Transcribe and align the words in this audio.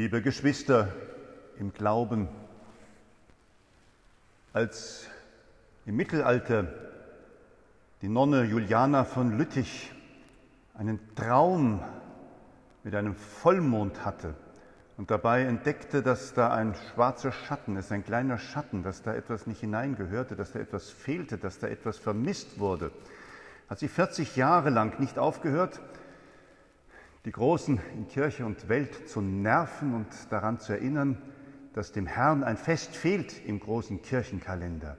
Liebe 0.00 0.22
Geschwister 0.22 0.88
im 1.58 1.74
Glauben, 1.74 2.26
als 4.54 5.06
im 5.84 5.94
Mittelalter 5.94 6.68
die 8.00 8.08
Nonne 8.08 8.44
Juliana 8.44 9.04
von 9.04 9.36
Lüttich 9.36 9.92
einen 10.72 11.00
Traum 11.16 11.82
mit 12.82 12.94
einem 12.94 13.14
Vollmond 13.14 14.06
hatte 14.06 14.32
und 14.96 15.10
dabei 15.10 15.42
entdeckte, 15.42 16.02
dass 16.02 16.32
da 16.32 16.50
ein 16.50 16.74
schwarzer 16.94 17.30
Schatten 17.30 17.76
ist, 17.76 17.92
ein 17.92 18.02
kleiner 18.02 18.38
Schatten, 18.38 18.82
dass 18.82 19.02
da 19.02 19.12
etwas 19.12 19.46
nicht 19.46 19.60
hineingehörte, 19.60 20.34
dass 20.34 20.52
da 20.52 20.60
etwas 20.60 20.88
fehlte, 20.88 21.36
dass 21.36 21.58
da 21.58 21.66
etwas 21.66 21.98
vermisst 21.98 22.58
wurde, 22.58 22.90
hat 23.68 23.78
sie 23.78 23.88
40 23.88 24.34
Jahre 24.34 24.70
lang 24.70 24.98
nicht 24.98 25.18
aufgehört, 25.18 25.78
die 27.24 27.32
Großen 27.32 27.80
in 27.94 28.08
Kirche 28.08 28.46
und 28.46 28.68
Welt 28.68 29.08
zu 29.08 29.20
nerven 29.20 29.94
und 29.94 30.08
daran 30.30 30.58
zu 30.58 30.72
erinnern, 30.72 31.20
dass 31.74 31.92
dem 31.92 32.06
Herrn 32.06 32.42
ein 32.42 32.56
Fest 32.56 32.96
fehlt 32.96 33.44
im 33.46 33.60
großen 33.60 34.02
Kirchenkalender, 34.02 34.96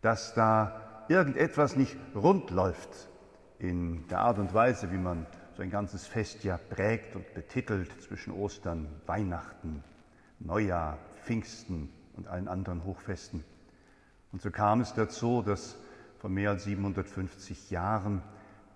dass 0.00 0.34
da 0.34 1.04
irgendetwas 1.08 1.76
nicht 1.76 1.96
rund 2.14 2.50
läuft 2.50 3.10
in 3.58 4.06
der 4.08 4.20
Art 4.20 4.38
und 4.38 4.54
Weise, 4.54 4.90
wie 4.90 4.98
man 4.98 5.26
so 5.56 5.62
ein 5.62 5.70
ganzes 5.70 6.06
Fest 6.06 6.42
ja 6.44 6.56
prägt 6.56 7.14
und 7.14 7.32
betitelt 7.34 7.90
zwischen 8.02 8.32
Ostern, 8.32 8.88
Weihnachten, 9.06 9.84
Neujahr, 10.40 10.98
Pfingsten 11.24 11.90
und 12.16 12.26
allen 12.26 12.48
anderen 12.48 12.84
Hochfesten. 12.84 13.44
Und 14.32 14.42
so 14.42 14.50
kam 14.50 14.80
es 14.80 14.94
dazu, 14.94 15.42
dass 15.42 15.76
vor 16.18 16.30
mehr 16.30 16.50
als 16.50 16.64
750 16.64 17.70
Jahren 17.70 18.22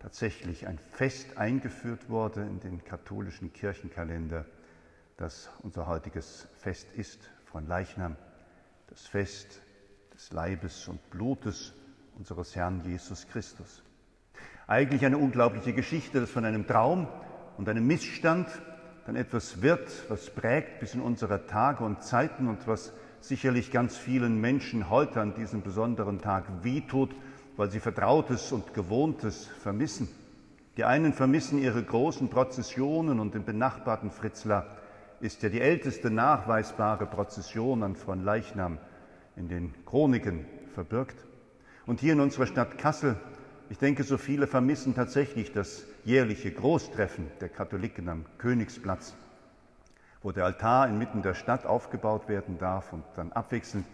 tatsächlich 0.01 0.67
ein 0.67 0.79
Fest 0.93 1.39
eingeführt 1.39 2.09
wurde 2.09 2.43
in 2.43 2.61
den 2.61 2.85
katholischen 2.85 3.53
Kirchenkalender, 3.53 4.45
das 5.17 5.51
unser 5.63 5.87
heutiges 5.87 6.47
Fest 6.59 6.89
ist, 6.95 7.31
von 7.45 7.67
Leichnam, 7.67 8.17
das 8.89 9.07
Fest 9.07 9.61
des 10.15 10.33
Leibes 10.33 10.89
und 10.89 11.11
Blutes 11.11 11.73
unseres 12.17 12.55
Herrn 12.55 12.83
Jesus 12.85 13.27
Christus. 13.29 13.83
Eigentlich 14.67 15.05
eine 15.05 15.19
unglaubliche 15.19 15.73
Geschichte, 15.73 16.21
dass 16.21 16.31
von 16.31 16.45
einem 16.45 16.67
Traum 16.67 17.09
und 17.57 17.69
einem 17.69 17.87
Missstand 17.87 18.49
dann 19.07 19.17
etwas 19.17 19.63
wird, 19.63 19.89
was 20.11 20.29
prägt 20.29 20.81
bis 20.81 20.95
in 20.95 21.01
unsere 21.01 21.47
Tage 21.47 21.83
und 21.83 22.03
Zeiten 22.03 22.47
und 22.47 22.67
was 22.67 22.93
sicherlich 23.21 23.71
ganz 23.71 23.97
vielen 23.97 24.41
Menschen 24.41 24.91
heute 24.91 25.21
an 25.21 25.35
diesem 25.35 25.63
besonderen 25.63 26.21
Tag 26.21 26.63
wehtut, 26.63 27.15
weil 27.59 27.71
sie 27.71 27.81
Vertrautes 27.81 28.53
und 28.53 28.73
Gewohntes 28.73 29.47
vermissen. 29.47 30.09
Die 30.77 30.85
einen 30.85 31.13
vermissen 31.13 31.59
ihre 31.59 31.83
großen 31.83 32.31
Prozessionen 32.31 33.19
und 33.19 33.35
den 33.35 33.45
benachbarten 33.45 34.13
Fritzlar 34.13 34.65
ist 35.21 35.43
ja 35.43 35.49
die 35.49 35.61
älteste 35.61 36.09
nachweisbare 36.09 37.05
Prozession 37.05 37.83
an 37.83 37.97
von 37.97 38.25
Leichnam 38.25 38.79
in 39.35 39.49
den 39.49 39.75
Chroniken 39.85 40.47
verbirgt. 40.73 41.17
Und 41.85 41.99
hier 41.99 42.13
in 42.13 42.21
unserer 42.21 42.47
Stadt 42.47 42.79
Kassel 42.79 43.17
ich 43.71 43.77
denke, 43.77 44.03
so 44.03 44.17
viele 44.17 44.47
vermissen 44.47 44.95
tatsächlich 44.95 45.53
das 45.53 45.85
jährliche 46.05 46.51
Großtreffen 46.51 47.27
der 47.41 47.51
Katholiken 47.51 48.09
am 48.09 48.25
Königsplatz, 48.39 49.15
wo 50.23 50.33
der 50.33 50.47
Altar 50.47 50.89
inmitten 50.89 51.21
der 51.21 51.35
Stadt 51.35 51.67
aufgebaut 51.67 52.29
werden 52.29 52.57
darf 52.59 52.95
und 52.95 53.05
dann 53.17 53.31
abwechselnd 53.33 53.85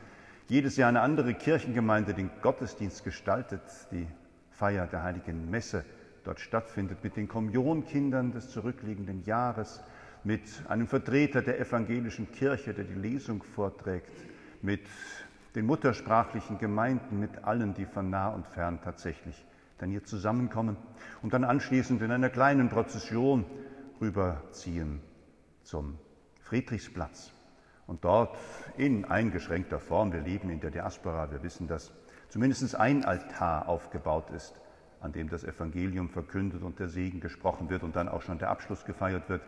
jedes 0.49 0.77
Jahr 0.77 0.89
eine 0.89 1.01
andere 1.01 1.35
Kirchengemeinde 1.35 2.15
den 2.15 2.31
Gottesdienst 2.43 3.05
gestaltet, 3.05 3.63
die 3.91 4.07
Feier 4.51 4.87
der 4.87 5.03
heiligen 5.03 5.51
Messe 5.51 5.85
dort 6.25 6.41
stattfindet, 6.41 7.03
mit 7.03 7.17
den 7.17 7.29
Kommunionkindern 7.29 8.33
des 8.33 8.51
zurückliegenden 8.51 9.25
Jahres, 9.25 9.83
mit 10.23 10.43
einem 10.69 10.87
Vertreter 10.87 11.43
der 11.43 11.61
evangelischen 11.61 12.31
Kirche, 12.33 12.73
der 12.73 12.85
die 12.85 12.95
Lesung 12.95 13.43
vorträgt, 13.43 14.13
mit 14.63 14.83
den 15.55 15.67
muttersprachlichen 15.67 16.59
Gemeinden, 16.59 17.21
mit 17.21 17.45
allen, 17.45 17.75
die 17.75 17.85
von 17.85 18.11
nah 18.11 18.29
und 18.29 18.47
fern 18.47 18.81
tatsächlich 18.83 19.45
dann 19.79 19.91
hier 19.91 20.05
zusammenkommen 20.05 20.77
und 21.23 21.35
dann 21.35 21.45
anschließend 21.45 22.01
in 22.01 22.11
einer 22.11 22.31
kleinen 22.31 22.69
Prozession 22.69 23.45
rüberziehen 24.01 25.01
zum 25.63 25.99
Friedrichsplatz 26.43 27.34
und 27.87 28.05
dort 28.05 28.37
in 28.77 29.05
eingeschränkter 29.05 29.79
Form, 29.79 30.13
wir 30.13 30.21
leben 30.21 30.51
in 30.51 30.61
der 30.61 30.71
Diaspora, 30.71 31.31
wir 31.31 31.43
wissen 31.43 31.69
das, 31.69 31.93
zumindest 32.29 32.75
ein 32.77 33.05
Altar 33.05 33.69
aufgebaut 33.69 34.31
ist, 34.31 34.61
an 35.01 35.13
dem 35.13 35.29
das 35.29 35.45
Evangelium 35.45 36.09
verkündet 36.09 36.63
und 36.63 36.79
der 36.79 36.89
Segen 36.89 37.21
gesprochen 37.21 37.69
wird 37.69 37.83
und 37.83 37.95
dann 37.95 38.09
auch 38.09 38.23
schon 38.23 38.39
der 38.39 38.51
Abschluss 38.51 38.85
gefeiert 38.85 39.29
wird, 39.29 39.43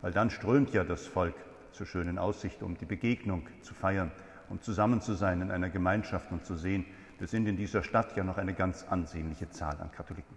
weil 0.00 0.12
dann 0.12 0.30
strömt 0.30 0.72
ja 0.72 0.84
das 0.84 1.06
Volk 1.06 1.34
zur 1.72 1.86
schönen 1.86 2.18
Aussicht, 2.18 2.62
um 2.62 2.76
die 2.76 2.86
Begegnung 2.86 3.46
zu 3.60 3.74
feiern, 3.74 4.10
um 4.48 4.60
zusammen 4.60 5.00
zu 5.00 5.14
sein 5.14 5.40
in 5.40 5.50
einer 5.50 5.70
Gemeinschaft 5.70 6.32
und 6.32 6.44
zu 6.44 6.56
sehen, 6.56 6.86
wir 7.18 7.28
sind 7.28 7.46
in 7.46 7.56
dieser 7.56 7.82
Stadt 7.82 8.16
ja 8.16 8.24
noch 8.24 8.38
eine 8.38 8.54
ganz 8.54 8.84
ansehnliche 8.88 9.48
Zahl 9.50 9.80
an 9.80 9.92
Katholiken. 9.92 10.36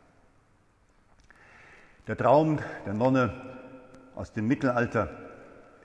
Der 2.07 2.15
Traum 2.15 2.59
der 2.85 2.93
Nonne 2.93 3.33
aus 4.13 4.31
dem 4.33 4.47
Mittelalter, 4.47 5.09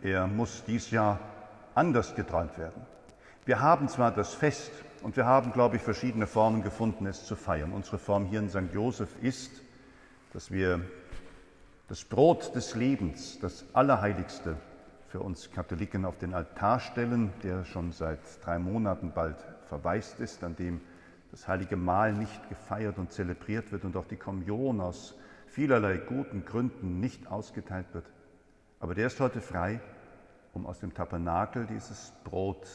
er 0.03 0.27
muss 0.27 0.63
dies 0.65 0.91
Jahr 0.91 1.19
anders 1.75 2.15
geträumt 2.15 2.59
werden. 2.59 2.83
Wir 3.45 3.61
haben 3.61 3.89
zwar 3.89 4.13
das 4.13 4.35
Fest 4.35 4.71
und 5.03 5.17
wir 5.17 5.27
haben, 5.27 5.53
glaube 5.53 5.77
ich, 5.77 5.83
verschiedene 5.83 6.27
Formen 6.27 6.63
gefunden, 6.63 7.07
es 7.07 7.25
zu 7.25 7.37
feiern. 7.37 7.73
Unsere 7.73 7.99
Form 7.99 8.27
hier 8.27 8.41
in 8.41 8.49
St. 8.49 8.73
Joseph 8.73 9.11
ist, 9.23 9.63
dass 10.33 10.51
wir 10.51 10.81
das 11.89 12.05
Brot 12.05 12.55
des 12.55 12.75
Lebens, 12.75 13.39
das 13.41 13.65
Allerheiligste 13.73 14.57
für 15.09 15.21
uns 15.21 15.51
Katholiken 15.51 16.05
auf 16.05 16.19
den 16.19 16.35
Altar 16.35 16.79
stellen, 16.79 17.33
der 17.43 17.65
schon 17.65 17.91
seit 17.91 18.21
drei 18.45 18.59
Monaten 18.59 19.13
bald 19.13 19.37
verwaist 19.67 20.21
ist, 20.21 20.45
an 20.45 20.55
dem 20.55 20.81
das 21.33 21.49
heilige 21.49 21.77
Mahl 21.77 22.13
nicht 22.13 22.49
gefeiert 22.49 22.99
und 22.99 23.11
zelebriert 23.11 23.73
wird 23.73 23.85
und 23.85 23.97
auch 23.97 24.07
die 24.07 24.17
Kommunion 24.17 24.81
aus 24.81 25.17
vielerlei 25.47 25.97
guten 25.97 26.45
Gründen 26.45 27.01
nicht 27.01 27.27
ausgeteilt 27.29 27.87
wird. 27.93 28.07
Aber 28.79 28.95
der 28.95 29.09
ist 29.09 29.19
heute 29.21 29.41
frei, 29.41 29.81
um 30.53 30.67
aus 30.67 30.81
dem 30.81 30.95
Tabernakel 30.95 31.67
dieses 31.67 32.13
Brot 32.25 32.67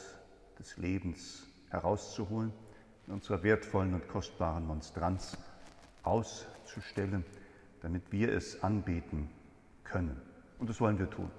des 0.60 0.77
Lebens 0.77 1.48
herauszuholen, 1.69 2.54
in 3.07 3.13
unserer 3.13 3.44
wertvollen 3.44 3.94
und 3.94 4.07
kostbaren 4.07 4.66
Monstranz 4.66 5.38
auszustellen, 6.04 7.25
damit 7.81 8.12
wir 8.12 8.33
es 8.33 8.63
anbeten 8.63 9.30
können. 9.83 10.19
Und 10.60 10.69
das 10.69 10.80
wollen 10.80 10.98
wir 10.98 11.10
tun. 11.10 11.30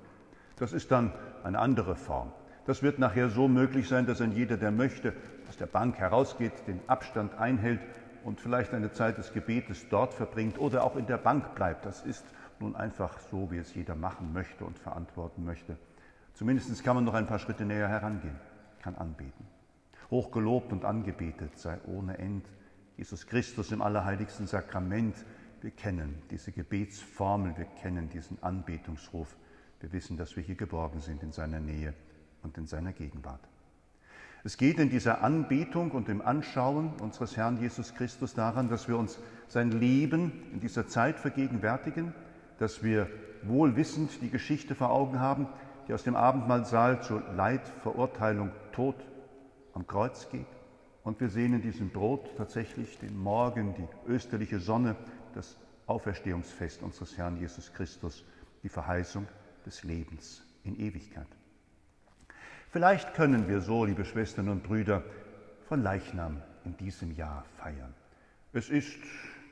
Das 0.57 0.73
ist 0.73 0.91
dann 0.91 1.13
eine 1.43 1.59
andere 1.59 1.97
Form. 1.97 2.33
Das 2.67 2.83
wird 2.83 2.99
nachher 2.99 3.29
so 3.31 3.49
möglich 3.49 3.89
sein, 3.89 4.07
dass 4.07 4.21
ein 4.21 4.33
jeder, 4.33 4.57
der 4.57 4.71
möchte, 4.71 5.13
aus 5.49 5.57
der 5.57 5.67
Bank 5.67 5.99
herausgeht, 5.99 6.67
den 6.67 6.81
Abstand 6.89 7.35
einhält 7.35 7.81
und 8.25 8.41
vielleicht 8.41 8.75
eine 8.75 8.91
Zeit 8.91 9.19
des 9.19 9.33
Gebetes 9.33 9.89
dort 9.89 10.13
verbringt 10.13 10.59
oder 10.59 10.83
auch 10.83 10.97
in 10.97 11.07
der 11.07 11.19
Bank 11.19 11.55
bleibt. 11.55 11.87
Das 11.87 12.03
ist 12.03 12.25
nun 12.59 12.75
einfach 12.75 13.19
so, 13.31 13.51
wie 13.51 13.59
es 13.59 13.75
jeder 13.75 13.95
machen 13.95 14.33
möchte 14.33 14.65
und 14.65 14.79
verantworten 14.79 15.45
möchte. 15.45 15.77
Zumindest 16.37 16.85
kann 16.85 16.97
man 16.97 17.05
noch 17.05 17.15
ein 17.15 17.27
paar 17.27 17.39
Schritte 17.39 17.65
näher 17.65 17.89
herangehen, 17.89 18.37
kann 18.83 18.95
anbeten. 18.95 19.47
Hochgelobt 20.11 20.71
und 20.71 20.85
angebetet 20.85 21.57
sei 21.57 21.79
ohne 21.87 22.19
End 22.19 22.45
Jesus 22.99 23.27
Christus 23.27 23.73
im 23.73 23.81
allerheiligsten 23.81 24.47
Sakrament. 24.47 25.17
Wir 25.63 25.71
kennen 25.71 26.23
diese 26.31 26.53
Gebetsformel, 26.53 27.57
wir 27.57 27.65
kennen 27.65 28.11
diesen 28.11 28.43
Anbetungsruf. 28.43 29.35
Wir 29.81 29.91
wissen, 29.93 30.19
dass 30.19 30.37
wir 30.37 30.43
hier 30.43 30.57
geborgen 30.57 31.01
sind 31.01 31.23
in 31.23 31.33
seiner 31.33 31.59
Nähe 31.59 31.95
und 32.43 32.59
in 32.59 32.67
seiner 32.67 32.93
Gegenwart. 32.93 33.41
Es 34.45 34.59
geht 34.59 34.79
in 34.79 34.91
dieser 34.91 35.25
Anbetung 35.25 35.91
und 35.93 36.11
im 36.11 36.21
Anschauen 36.21 36.93
unseres 37.01 37.39
Herrn 37.39 37.59
Jesus 37.63 37.95
Christus 37.95 38.35
daran, 38.35 38.69
dass 38.69 38.89
wir 38.89 38.99
uns 38.99 39.19
sein 39.49 39.71
Leben 39.71 40.33
in 40.53 40.61
dieser 40.61 40.87
Zeit 40.87 41.19
vergegenwärtigen, 41.19 42.13
dass 42.59 42.83
wir 42.83 43.09
wohlwissend 43.43 44.21
die 44.21 44.31
Geschichte 44.31 44.75
vor 44.75 44.91
Augen 44.91 45.19
haben, 45.19 45.49
die 45.87 45.95
aus 45.95 46.03
dem 46.03 46.17
Abendmahlsaal 46.17 47.03
zu 47.03 47.21
Leid, 47.35 47.67
Verurteilung, 47.83 48.51
Tod 48.73 48.97
am 49.73 49.87
Kreuz 49.87 50.29
geht. 50.31 50.47
Und 51.05 51.21
wir 51.21 51.29
sehen 51.29 51.55
in 51.55 51.63
diesem 51.63 51.91
Brot 51.91 52.37
tatsächlich 52.37 52.99
den 52.99 53.17
Morgen, 53.17 53.75
die 53.75 54.11
österliche 54.11 54.59
Sonne, 54.59 54.97
das 55.35 55.57
Auferstehungsfest 55.87 56.83
unseres 56.83 57.17
Herrn 57.17 57.39
Jesus 57.39 57.73
Christus, 57.73 58.25
die 58.65 58.69
Verheißung 58.69 59.29
des 59.65 59.85
Lebens 59.85 60.43
in 60.65 60.79
Ewigkeit. 60.81 61.29
Vielleicht 62.71 63.15
können 63.15 63.49
wir 63.49 63.61
so, 63.61 63.85
liebe 63.85 64.05
Schwestern 64.05 64.49
und 64.49 64.65
Brüder, 64.65 65.05
von 65.69 65.83
Leichnam 65.83 66.43
in 66.65 66.77
diesem 66.77 67.13
Jahr 67.13 67.45
feiern. 67.57 67.95
Es 68.53 68.69
ist 68.69 68.99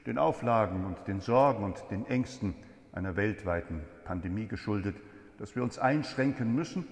den 0.07 0.19
Auflagen 0.19 0.85
und 0.85 1.07
den 1.07 1.21
Sorgen 1.21 1.65
und 1.65 1.85
den 1.91 2.07
Ängsten 2.07 2.55
einer 2.93 3.17
weltweiten 3.17 3.83
Pandemie 4.05 4.47
geschuldet, 4.47 4.97
dass 5.39 5.57
wir 5.57 5.63
uns 5.63 5.79
einschränken 5.79 6.55
müssen, 6.55 6.87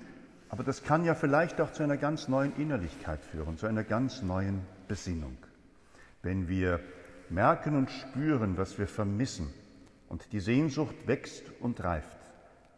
aber 0.49 0.65
das 0.65 0.83
kann 0.83 1.05
ja 1.05 1.15
vielleicht 1.15 1.61
auch 1.61 1.73
zu 1.73 1.83
einer 1.83 1.97
ganz 1.97 2.29
neuen 2.29 2.55
Innerlichkeit 2.57 3.25
führen, 3.25 3.57
zu 3.57 3.67
einer 3.67 3.85
ganz 3.85 4.23
neuen 4.23 4.61
Besinnung. 4.87 5.37
Wenn 6.23 6.49
wir 6.49 6.81
merken 7.31 7.77
und 7.77 7.91
spüren, 7.91 8.59
was 8.59 8.79
wir 8.79 8.87
vermissen 8.87 9.53
und 10.09 10.33
die 10.33 10.41
Sehnsucht 10.41 10.95
wächst 11.07 11.45
und 11.61 11.83
reift, 11.83 12.19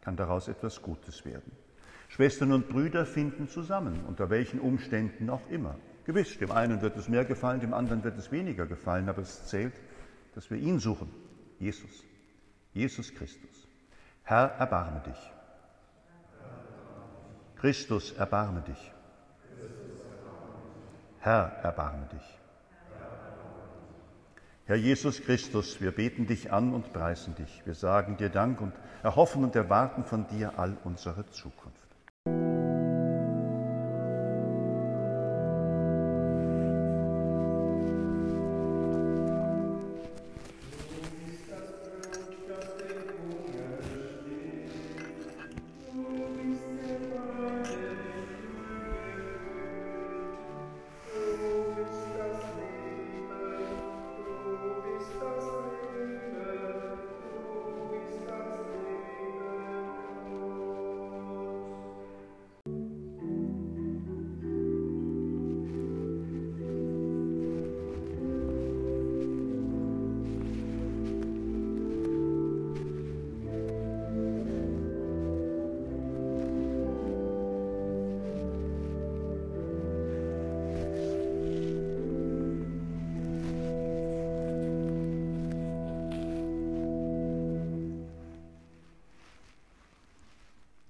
kann 0.01 0.15
daraus 0.15 0.47
etwas 0.47 0.81
Gutes 0.81 1.25
werden. 1.25 1.51
Schwestern 2.07 2.53
und 2.53 2.69
Brüder 2.69 3.05
finden 3.05 3.49
zusammen, 3.49 4.05
unter 4.07 4.29
welchen 4.29 4.59
Umständen 4.59 5.29
auch 5.29 5.47
immer. 5.49 5.75
Gewiss, 6.05 6.37
dem 6.37 6.51
einen 6.51 6.81
wird 6.81 6.95
es 6.95 7.09
mehr 7.09 7.25
gefallen, 7.25 7.59
dem 7.59 7.73
anderen 7.73 8.03
wird 8.03 8.17
es 8.17 8.31
weniger 8.31 8.65
gefallen, 8.67 9.09
aber 9.09 9.23
es 9.23 9.47
zählt, 9.47 9.73
dass 10.33 10.49
wir 10.49 10.57
ihn 10.57 10.79
suchen, 10.79 11.09
Jesus, 11.59 12.05
Jesus 12.73 13.13
Christus. 13.13 13.67
Herr, 14.23 14.51
erbarme 14.59 15.01
dich. 15.01 15.34
Christus, 17.65 18.11
erbarme 18.11 18.61
dich. 18.61 18.93
Herr, 21.17 21.51
erbarme 21.63 22.05
dich. 22.13 22.39
Herr 24.65 24.75
Jesus 24.75 25.19
Christus, 25.23 25.81
wir 25.81 25.89
beten 25.89 26.27
dich 26.27 26.51
an 26.51 26.75
und 26.75 26.93
preisen 26.93 27.33
dich. 27.33 27.65
Wir 27.65 27.73
sagen 27.73 28.17
dir 28.17 28.29
Dank 28.29 28.61
und 28.61 28.71
erhoffen 29.01 29.43
und 29.43 29.55
erwarten 29.55 30.03
von 30.03 30.27
dir 30.27 30.59
all 30.59 30.77
unsere 30.83 31.27
Zukunft. 31.31 31.74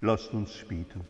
Lasst 0.06 0.36
uns 0.36 0.64
beten. 0.68 1.02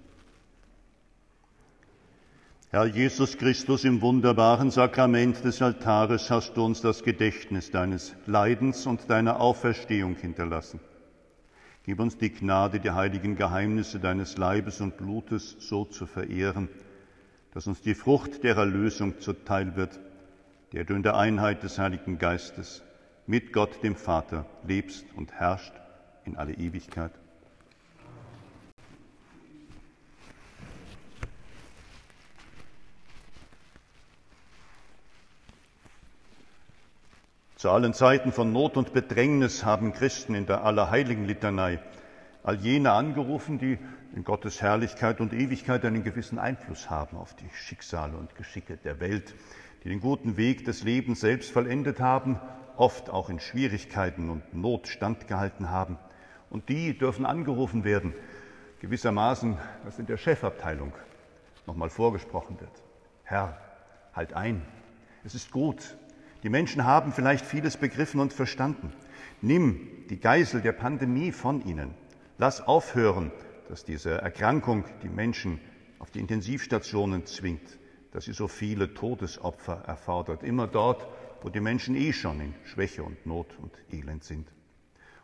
Herr 2.70 2.86
Jesus 2.86 3.38
Christus, 3.38 3.84
im 3.84 4.00
wunderbaren 4.00 4.72
Sakrament 4.72 5.44
des 5.44 5.62
Altares 5.62 6.32
hast 6.32 6.56
du 6.56 6.64
uns 6.64 6.80
das 6.80 7.04
Gedächtnis 7.04 7.72
deines 7.72 8.16
Leidens 8.26 8.86
und 8.86 9.10
deiner 9.10 9.42
Auferstehung 9.42 10.16
hinterlassen. 10.16 10.80
Gib 11.84 12.00
uns 12.00 12.18
die 12.18 12.30
Gnade, 12.30 12.80
die 12.80 12.92
heiligen 12.92 13.36
Geheimnisse 13.36 14.00
deines 14.00 14.38
Leibes 14.38 14.80
und 14.80 14.96
Blutes 14.96 15.58
so 15.60 15.84
zu 15.84 16.06
verehren, 16.06 16.70
dass 17.54 17.68
uns 17.68 17.82
die 17.82 17.96
Frucht 17.96 18.46
der 18.46 18.56
Erlösung 18.56 19.20
zuteil 19.20 19.76
wird, 19.76 20.00
der 20.72 20.86
du 20.86 20.94
in 20.94 21.04
der 21.04 21.18
Einheit 21.18 21.64
des 21.64 21.78
Heiligen 21.80 22.18
Geistes 22.18 22.82
mit 23.28 23.52
Gott 23.52 23.84
dem 23.84 23.98
Vater 23.98 24.46
lebst 24.66 25.06
und 25.18 25.34
herrscht 25.34 25.74
in 26.24 26.38
alle 26.38 26.54
Ewigkeit. 26.54 27.12
Zu 37.66 37.72
allen 37.72 37.96
Zeiten 37.96 38.32
von 38.32 38.54
Not 38.54 38.78
und 38.78 38.94
Bedrängnis 38.94 39.66
haben 39.66 39.92
Christen 39.92 40.36
in 40.36 40.46
der 40.46 40.64
Allerheiligen-Litanei 40.64 41.80
all 42.44 42.58
jene 42.58 42.92
angerufen, 42.92 43.58
die 43.58 43.80
in 44.16 44.24
Gottes 44.24 44.62
Herrlichkeit 44.62 45.20
und 45.20 45.34
Ewigkeit 45.34 45.84
einen 45.84 46.04
gewissen 46.04 46.38
Einfluss 46.38 46.92
haben 46.92 47.18
auf 47.18 47.34
die 47.34 47.50
Schicksale 47.56 48.18
und 48.18 48.36
Geschicke 48.36 48.78
der 48.78 49.00
Welt, 49.00 49.34
die 49.84 49.90
den 49.90 50.00
guten 50.00 50.38
Weg 50.38 50.64
des 50.66 50.84
Lebens 50.84 51.22
selbst 51.22 51.52
vollendet 51.52 52.00
haben, 52.00 52.40
oft 52.78 53.10
auch 53.10 53.32
in 53.32 53.40
Schwierigkeiten 53.40 54.30
und 54.30 54.54
Not 54.54 54.88
standgehalten 54.88 55.72
haben. 55.72 55.98
Und 56.52 56.70
die 56.70 56.96
dürfen 56.96 57.26
angerufen 57.26 57.84
werden, 57.84 58.14
gewissermaßen, 58.80 59.58
was 59.84 59.98
in 59.98 60.06
der 60.06 60.18
Chefabteilung 60.18 60.94
nochmal 61.66 61.90
vorgesprochen 61.90 62.62
wird. 62.62 62.84
Herr, 63.24 63.58
halt 64.14 64.36
ein. 64.36 64.62
Es 65.24 65.34
ist 65.34 65.50
gut, 65.50 65.98
die 66.46 66.50
Menschen 66.52 66.86
haben 66.86 67.12
vielleicht 67.12 67.44
vieles 67.44 67.76
begriffen 67.76 68.20
und 68.20 68.32
verstanden. 68.32 68.94
Nimm 69.42 70.06
die 70.12 70.20
Geisel 70.20 70.62
der 70.62 70.74
Pandemie 70.74 71.32
von 71.32 71.66
ihnen. 71.66 71.96
Lass 72.38 72.62
aufhören, 72.62 73.32
dass 73.68 73.84
diese 73.84 74.22
Erkrankung 74.22 74.86
die 75.02 75.10
Menschen 75.10 75.60
auf 75.98 76.12
die 76.12 76.20
Intensivstationen 76.20 77.26
zwingt, 77.26 77.80
dass 78.12 78.26
sie 78.26 78.34
so 78.34 78.48
viele 78.48 78.94
Todesopfer 78.94 79.86
erfordert, 79.88 80.44
immer 80.44 80.68
dort, 80.68 81.08
wo 81.42 81.50
die 81.50 81.62
Menschen 81.62 81.96
eh 81.96 82.14
schon 82.14 82.40
in 82.40 82.54
Schwäche 82.64 83.02
und 83.02 83.26
Not 83.26 83.48
und 83.60 83.74
Elend 83.92 84.24
sind. 84.24 84.48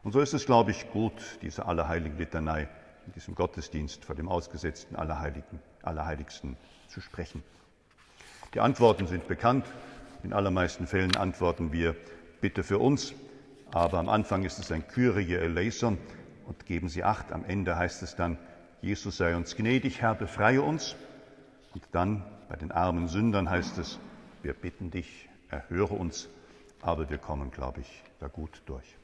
Und 0.02 0.14
so 0.14 0.22
ist 0.22 0.34
es, 0.34 0.48
glaube 0.48 0.72
ich, 0.72 0.90
gut, 0.90 1.38
diese 1.44 1.68
Allerheiligen 1.68 2.18
Litanei 2.18 2.68
in 3.06 3.14
diesem 3.14 3.36
Gottesdienst 3.36 4.06
vor 4.06 4.16
dem 4.16 4.28
ausgesetzten 4.28 4.96
Allerheiligen, 4.96 5.60
Allerheiligsten 5.84 6.58
zu 6.88 7.00
sprechen. 7.00 7.44
Die 8.56 8.60
Antworten 8.60 9.06
sind 9.06 9.28
bekannt. 9.28 9.68
In 10.24 10.34
allermeisten 10.34 10.86
Fällen 10.88 11.16
antworten 11.16 11.72
wir 11.72 11.96
Bitte 12.42 12.64
für 12.64 12.80
uns, 12.80 13.14
aber 13.72 14.00
am 14.00 14.10
Anfang 14.10 14.44
ist 14.44 14.60
es 14.60 14.72
ein 14.72 14.88
Kyrie 14.88 15.36
eleison 15.36 15.98
und 16.46 16.66
geben 16.66 16.90
Sie 16.90 17.04
Acht. 17.04 17.32
Am 17.32 17.46
Ende 17.46 17.76
heißt 17.78 18.04
es 18.04 18.16
dann, 18.16 18.38
Jesus 18.82 19.18
sei 19.18 19.36
uns 19.36 19.56
gnädig, 19.56 20.02
Herr, 20.02 20.16
befreie 20.16 20.62
uns. 20.62 20.96
Und 21.74 21.84
dann 21.92 22.24
bei 22.50 22.56
den 22.56 22.72
armen 22.72 23.08
Sündern 23.08 23.50
heißt 23.50 23.78
es, 23.78 24.00
wir 24.44 24.54
bitten 24.54 24.92
dich, 24.92 25.30
erhöre 25.50 25.94
uns, 25.94 26.30
aber 26.82 27.10
wir 27.10 27.18
kommen, 27.18 27.52
glaube 27.52 27.82
ich, 27.82 28.04
da 28.20 28.28
gut 28.28 28.62
durch. 28.66 28.96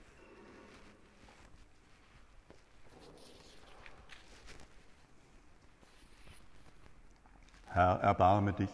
Herr, 7.71 7.99
erbarme 8.01 8.53
dich. 8.53 8.69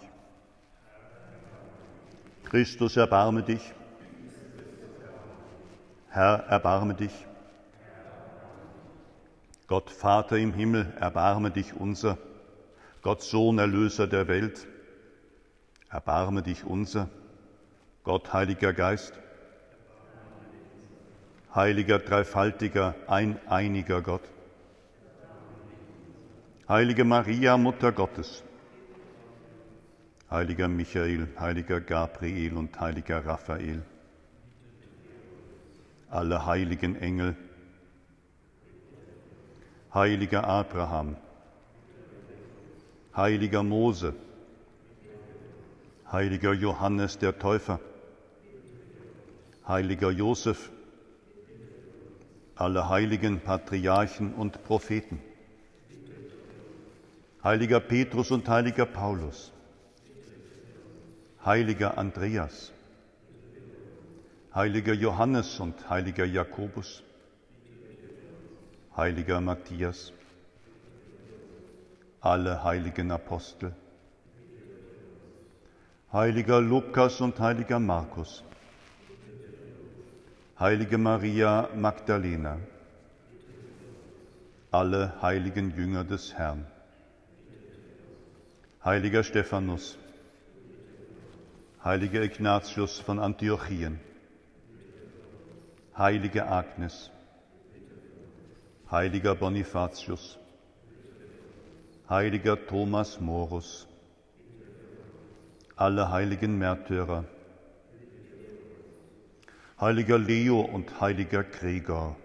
Christus, 2.54 2.98
erbarme 2.98 3.42
dich. 3.42 3.74
Herr, 6.10 6.46
erbarme 6.50 6.94
dich. 6.94 7.26
Gott 9.66 9.90
Vater 9.90 10.38
im 10.38 10.54
Himmel, 10.54 10.94
erbarme 11.00 11.50
dich 11.50 11.74
unser. 11.74 12.20
Gott 13.02 13.24
Sohn, 13.24 13.58
Erlöser 13.58 14.06
der 14.06 14.28
Welt, 14.28 14.68
erbarme 15.90 16.44
dich 16.44 16.64
unser. 16.64 17.10
Gott 18.04 18.32
Heiliger 18.34 18.72
Geist, 18.72 19.20
Heiliger 21.56 21.98
Dreifaltiger, 21.98 22.94
eineiniger 23.08 24.04
Gott. 24.04 24.30
Heilige 26.70 27.04
Maria, 27.04 27.58
Mutter 27.58 27.92
Gottes, 27.92 28.44
heiliger 30.34 30.68
Michael, 30.68 31.28
heiliger 31.40 31.80
Gabriel 31.80 32.58
und 32.58 32.80
heiliger 32.80 33.24
Raphael, 33.24 33.84
alle 36.10 36.48
heiligen 36.48 36.96
Engel, 36.96 37.36
heiliger 39.94 40.44
Abraham, 40.44 41.18
heiliger 43.16 43.62
Mose, 43.62 44.16
heiliger 46.12 46.54
Johannes 46.54 47.20
der 47.20 47.38
Täufer, 47.38 47.80
heiliger 49.68 50.10
Josef, 50.10 50.72
alle 52.56 52.90
heiligen 52.90 53.40
Patriarchen 53.40 54.34
und 54.34 54.64
Propheten, 54.64 55.22
heiliger 57.44 57.80
Petrus 57.80 58.32
und 58.32 58.50
heiliger 58.50 58.88
Paulus, 58.88 59.54
heiliger 61.46 61.98
Andreas, 61.98 62.72
heiliger 64.56 64.94
Johannes 64.94 65.60
und 65.60 65.90
heiliger 65.90 66.26
Jakobus, 66.26 67.04
heiliger 68.96 69.42
Matthias, 69.42 70.14
alle 72.22 72.64
heiligen 72.64 73.12
Apostel, 73.12 73.74
heiliger 76.14 76.62
Lukas 76.62 77.20
und 77.20 77.38
heiliger 77.40 77.80
Markus, 77.80 78.44
heilige 80.58 80.98
Maria 80.98 81.68
Magdalena, 81.76 82.58
alle 84.72 85.22
heiligen 85.22 85.76
Jünger 85.76 86.06
des 86.06 86.34
Herrn. 86.34 86.66
Heiliger 88.86 89.24
Stephanus, 89.24 89.98
heiliger 91.84 92.22
Ignatius 92.22 93.00
von 93.00 93.20
Antiochien, 93.20 94.00
heilige 95.98 96.48
Agnes, 96.48 97.12
heiliger 98.90 99.36
Bonifatius, 99.36 100.40
heiliger 102.10 102.56
Thomas 102.68 103.20
Morus, 103.20 103.86
alle 105.76 106.10
heiligen 106.10 106.58
Märtyrer, 106.58 107.26
heiliger 109.78 110.18
Leo 110.18 110.62
und 110.62 111.02
heiliger 111.02 111.44
Gregor, 111.44 112.16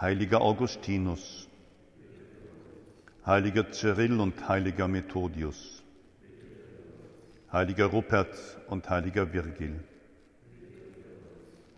heiliger 0.00 0.40
Augustinus, 0.40 1.46
heiliger 3.26 3.70
Cyrill 3.70 4.18
und 4.18 4.48
heiliger 4.48 4.88
Methodius, 4.88 5.79
heiliger 7.52 7.86
Rupert 7.86 8.36
und 8.68 8.88
heiliger 8.88 9.32
Virgil, 9.32 9.80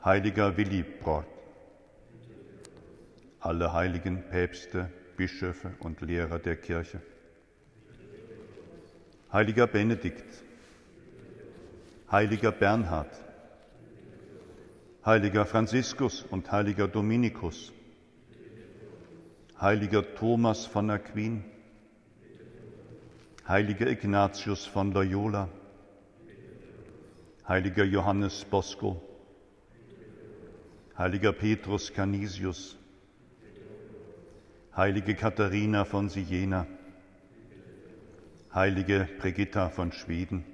heiliger 0.04 0.56
Willibrord, 0.56 1.26
alle 3.40 3.72
heiligen 3.72 4.22
Päpste, 4.28 4.90
Bischöfe 5.16 5.72
und 5.78 6.02
Lehrer 6.02 6.38
der 6.38 6.56
Kirche, 6.56 7.00
heiliger 9.32 9.66
Benedikt, 9.66 10.44
heiliger 12.10 12.52
Bernhard, 12.52 13.16
heiliger 15.06 15.46
Franziskus 15.46 16.22
und 16.22 16.52
heiliger 16.52 16.86
Dominikus, 16.86 17.72
heiliger 19.58 20.14
Thomas 20.14 20.66
von 20.66 20.90
Aquin, 20.90 21.44
heiliger 23.48 23.86
Ignatius 23.86 24.66
von 24.66 24.92
Loyola, 24.92 25.48
heiliger 27.49 27.84
Johannes 27.84 28.44
Bosco, 28.44 29.02
heiliger 30.96 31.32
Petrus 31.32 31.92
Canisius, 31.92 32.78
heilige 34.76 35.14
Katharina 35.16 35.84
von 35.84 36.08
Siena, 36.08 36.66
heilige 38.54 39.08
Brigitta 39.18 39.70
von 39.70 39.90
Schweden, 39.90 40.44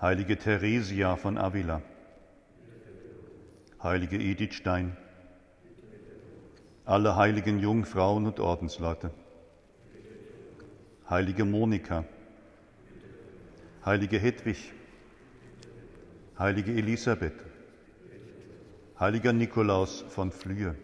heilige 0.00 0.36
Theresia 0.36 1.16
von 1.16 1.38
Avila, 1.38 1.80
heilige 3.82 4.18
Edith 4.18 4.54
Stein, 4.54 4.94
alle 6.84 7.16
heiligen 7.16 7.60
Jungfrauen 7.60 8.26
und 8.26 8.40
Ordensleute, 8.40 9.10
heilige 11.08 11.46
Monika, 11.46 12.04
heilige 13.86 14.18
Hedwig, 14.18 14.74
heilige 16.38 16.72
Elisabeth, 16.72 17.34
heiliger 19.00 19.32
Nikolaus 19.32 20.04
von 20.08 20.30
Flühe, 20.30 20.76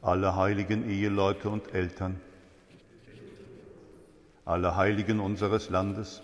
alle 0.00 0.36
heiligen 0.36 0.88
Eheleute 0.88 1.50
und 1.50 1.74
Eltern, 1.74 2.18
alle 4.46 4.76
Heiligen 4.76 5.20
unseres 5.20 5.68
Landes, 5.68 6.22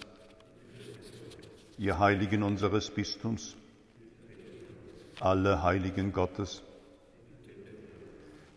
ihr 1.76 1.98
Heiligen 1.98 2.42
unseres 2.42 2.90
Bistums, 2.90 3.56
alle 5.20 5.62
Heiligen 5.62 6.12
Gottes. 6.12 6.62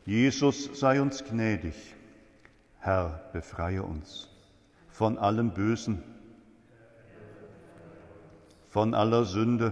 Jesus 0.05 0.69
sei 0.79 1.01
uns 1.01 1.23
gnädig. 1.23 1.75
Herr, 2.79 3.29
befreie 3.31 3.83
uns 3.83 4.29
von 4.89 5.17
allem 5.17 5.53
Bösen, 5.53 6.03
von 8.73 8.95
aller 8.95 9.23
Sünde, 9.23 9.71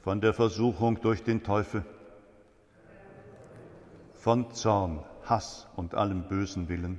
von 0.00 0.20
der 0.20 0.34
Versuchung 0.34 1.00
durch 1.00 1.22
den 1.22 1.44
Teufel, 1.44 1.84
von 4.14 4.52
Zorn, 4.52 5.04
Hass 5.22 5.68
und 5.76 5.94
allem 5.94 6.26
bösen 6.26 6.68
Willen, 6.68 6.98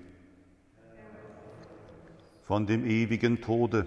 von 2.43 2.67
dem 2.67 2.85
ewigen 2.85 3.41
Tode, 3.41 3.85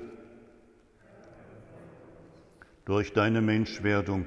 durch 2.84 3.14
deine 3.14 3.40
Menschwerdung, 3.40 4.26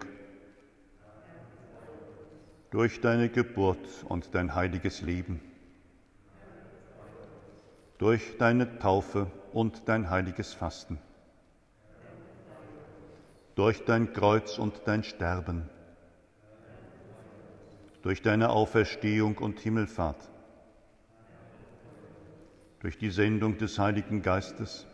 durch 2.71 3.01
deine 3.01 3.29
Geburt 3.29 4.03
und 4.05 4.33
dein 4.33 4.55
heiliges 4.55 5.03
Leben, 5.03 5.41
durch 7.99 8.35
deine 8.39 8.79
Taufe 8.79 9.27
und 9.53 9.87
dein 9.87 10.09
heiliges 10.09 10.55
Fasten, 10.55 10.97
durch 13.59 13.83
dein 13.83 14.13
Kreuz 14.13 14.57
und 14.57 14.83
dein 14.85 15.03
Sterben, 15.03 15.69
durch 18.03 18.21
deine 18.21 18.51
Auferstehung 18.51 19.37
und 19.37 19.59
Himmelfahrt, 19.59 20.29
durch 22.79 22.97
die 22.97 23.09
Sendung 23.09 23.57
des 23.57 23.77
Heiligen 23.77 24.21
Geistes, 24.21 24.87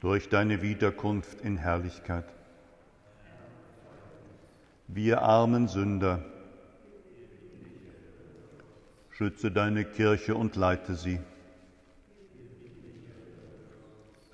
durch 0.00 0.28
deine 0.28 0.62
Wiederkunft 0.62 1.40
in 1.40 1.56
Herrlichkeit. 1.56 2.32
Wir 4.86 5.22
armen 5.22 5.66
Sünder, 5.66 6.24
schütze 9.10 9.50
deine 9.50 9.84
Kirche 9.84 10.36
und 10.36 10.54
leite 10.54 10.94
sie. 10.94 11.18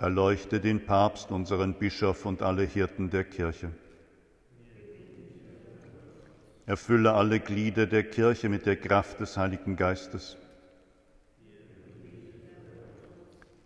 Erleuchte 0.00 0.60
den 0.60 0.86
Papst, 0.86 1.30
unseren 1.30 1.74
Bischof 1.74 2.24
und 2.24 2.40
alle 2.40 2.62
Hirten 2.62 3.10
der 3.10 3.22
Kirche. 3.22 3.70
Erfülle 6.64 7.12
alle 7.12 7.38
Glieder 7.38 7.84
der 7.84 8.04
Kirche 8.04 8.48
mit 8.48 8.64
der 8.64 8.76
Kraft 8.76 9.20
des 9.20 9.36
Heiligen 9.36 9.76
Geistes. 9.76 10.38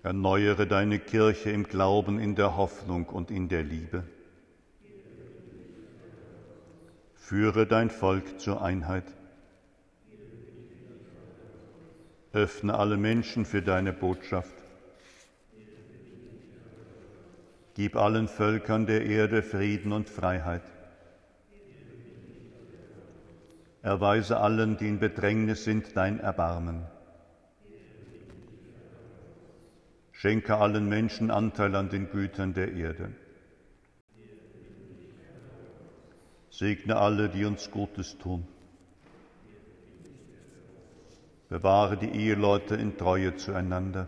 Erneuere 0.03 0.67
deine 0.67 0.99
Kirche 0.99 1.50
im 1.50 1.62
Glauben, 1.62 2.19
in 2.19 2.35
der 2.35 2.57
Hoffnung 2.57 3.07
und 3.07 3.31
in 3.31 3.49
der 3.49 3.62
Liebe. 3.62 4.03
Führe 7.14 7.64
dein 7.64 7.91
Volk 7.91 8.41
zur 8.41 8.61
Einheit. 8.61 9.05
Öffne 12.33 12.76
alle 12.76 12.97
Menschen 12.97 13.45
für 13.45 13.62
deine 13.62 13.93
Botschaft. 13.93 14.54
Gib 17.75 17.97
allen 17.97 18.28
Völkern 18.28 18.87
der 18.87 19.04
Erde 19.04 19.43
Frieden 19.43 19.93
und 19.93 20.09
Freiheit. 20.09 20.62
Erweise 23.83 24.38
allen, 24.38 24.78
die 24.78 24.88
in 24.88 24.99
Bedrängnis 25.00 25.64
sind, 25.64 25.97
dein 25.97 26.21
Erbarmen. 26.21 26.87
Schenke 30.12 30.57
allen 30.57 30.88
Menschen 30.88 31.31
Anteil 31.31 31.75
an 31.75 31.90
den 31.90 32.09
Gütern 32.11 32.54
der 32.54 32.73
Erde. 32.73 33.12
Segne 36.49 36.97
alle, 36.97 37.28
die 37.28 37.45
uns 37.45 37.71
Gutes 37.73 38.16
tun. 38.16 38.47
Bewahre 41.49 41.97
die 41.97 42.09
Eheleute 42.09 42.76
in 42.76 42.97
Treue 42.97 43.35
zueinander. 43.35 44.07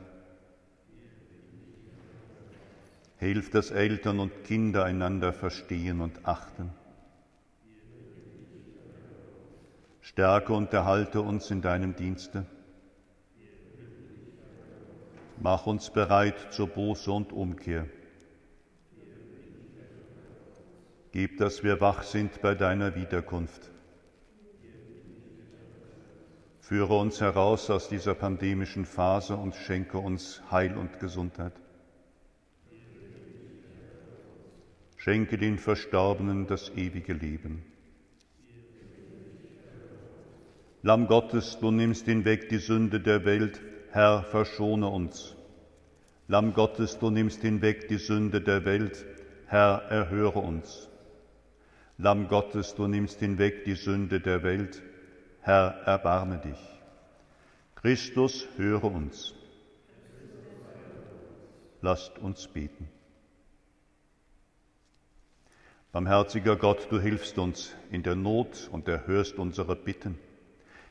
Hilf, 3.19 3.51
dass 3.51 3.71
Eltern 3.71 4.21
und 4.21 4.45
Kinder 4.45 4.85
einander 4.85 5.33
verstehen 5.33 6.01
und 6.01 6.27
achten. 6.27 6.71
Stärke 10.01 10.53
und 10.53 10.73
erhalte 10.73 11.21
uns 11.21 11.51
in 11.51 11.63
deinem 11.63 11.97
Dienste. 11.97 12.47
Mach 15.39 15.67
uns 15.67 15.91
bereit 15.91 16.53
zur 16.53 16.69
Buße 16.69 17.11
und 17.11 17.33
Umkehr. 17.33 17.87
Gib, 21.13 21.39
dass 21.39 21.65
wir 21.65 21.81
wach 21.81 22.03
sind 22.03 22.43
bei 22.43 22.55
deiner 22.55 22.95
Wiederkunft. 22.95 23.71
Führe 26.61 26.99
uns 26.99 27.21
heraus 27.21 27.71
aus 27.71 27.89
dieser 27.89 28.15
pandemischen 28.15 28.85
Phase 28.85 29.37
und 29.37 29.55
schenke 29.55 29.99
uns 29.99 30.43
Heil 30.51 30.77
und 30.77 30.99
Gesundheit. 30.99 31.53
Schenke 35.07 35.39
den 35.39 35.57
Verstorbenen 35.57 36.49
das 36.49 36.69
ewige 36.71 37.13
Leben. 37.13 37.63
Lamm 40.83 41.07
Gottes, 41.07 41.61
du 41.61 41.71
nimmst 41.71 42.07
hinweg 42.07 42.49
die 42.49 42.59
Sünde 42.59 42.99
der 42.99 43.25
Welt, 43.25 43.61
Herr, 43.93 44.25
verschone 44.25 44.89
uns. 44.89 45.37
Lamm 46.27 46.55
Gottes, 46.55 46.99
du 46.99 47.11
nimmst 47.11 47.41
hinweg 47.41 47.87
die 47.87 47.99
Sünde 47.99 48.41
der 48.41 48.65
Welt, 48.65 49.07
Herr, 49.47 49.83
erhöre 49.91 50.41
uns. 50.41 50.89
Lamm 51.99 52.27
Gottes, 52.27 52.75
du 52.75 52.89
nimmst 52.89 53.21
hinweg 53.21 53.65
die 53.65 53.77
Sünde 53.77 54.19
der 54.19 54.43
Welt. 54.43 54.83
Herr, 55.41 55.83
erbarme 55.85 56.39
dich. 56.39 56.81
Christus, 57.77 58.49
höre 58.57 58.83
uns. 58.83 59.37
Lasst 61.81 62.19
uns 62.19 62.49
beten. 62.49 62.89
Barmherziger 65.97 66.57
Gott, 66.57 66.89
du 66.91 67.01
hilfst 67.01 67.39
uns 67.39 67.75
in 67.91 68.03
der 68.03 68.17
Not 68.17 68.69
und 68.71 68.87
erhörst 68.87 69.39
unsere 69.39 69.75
Bitten. 69.75 70.19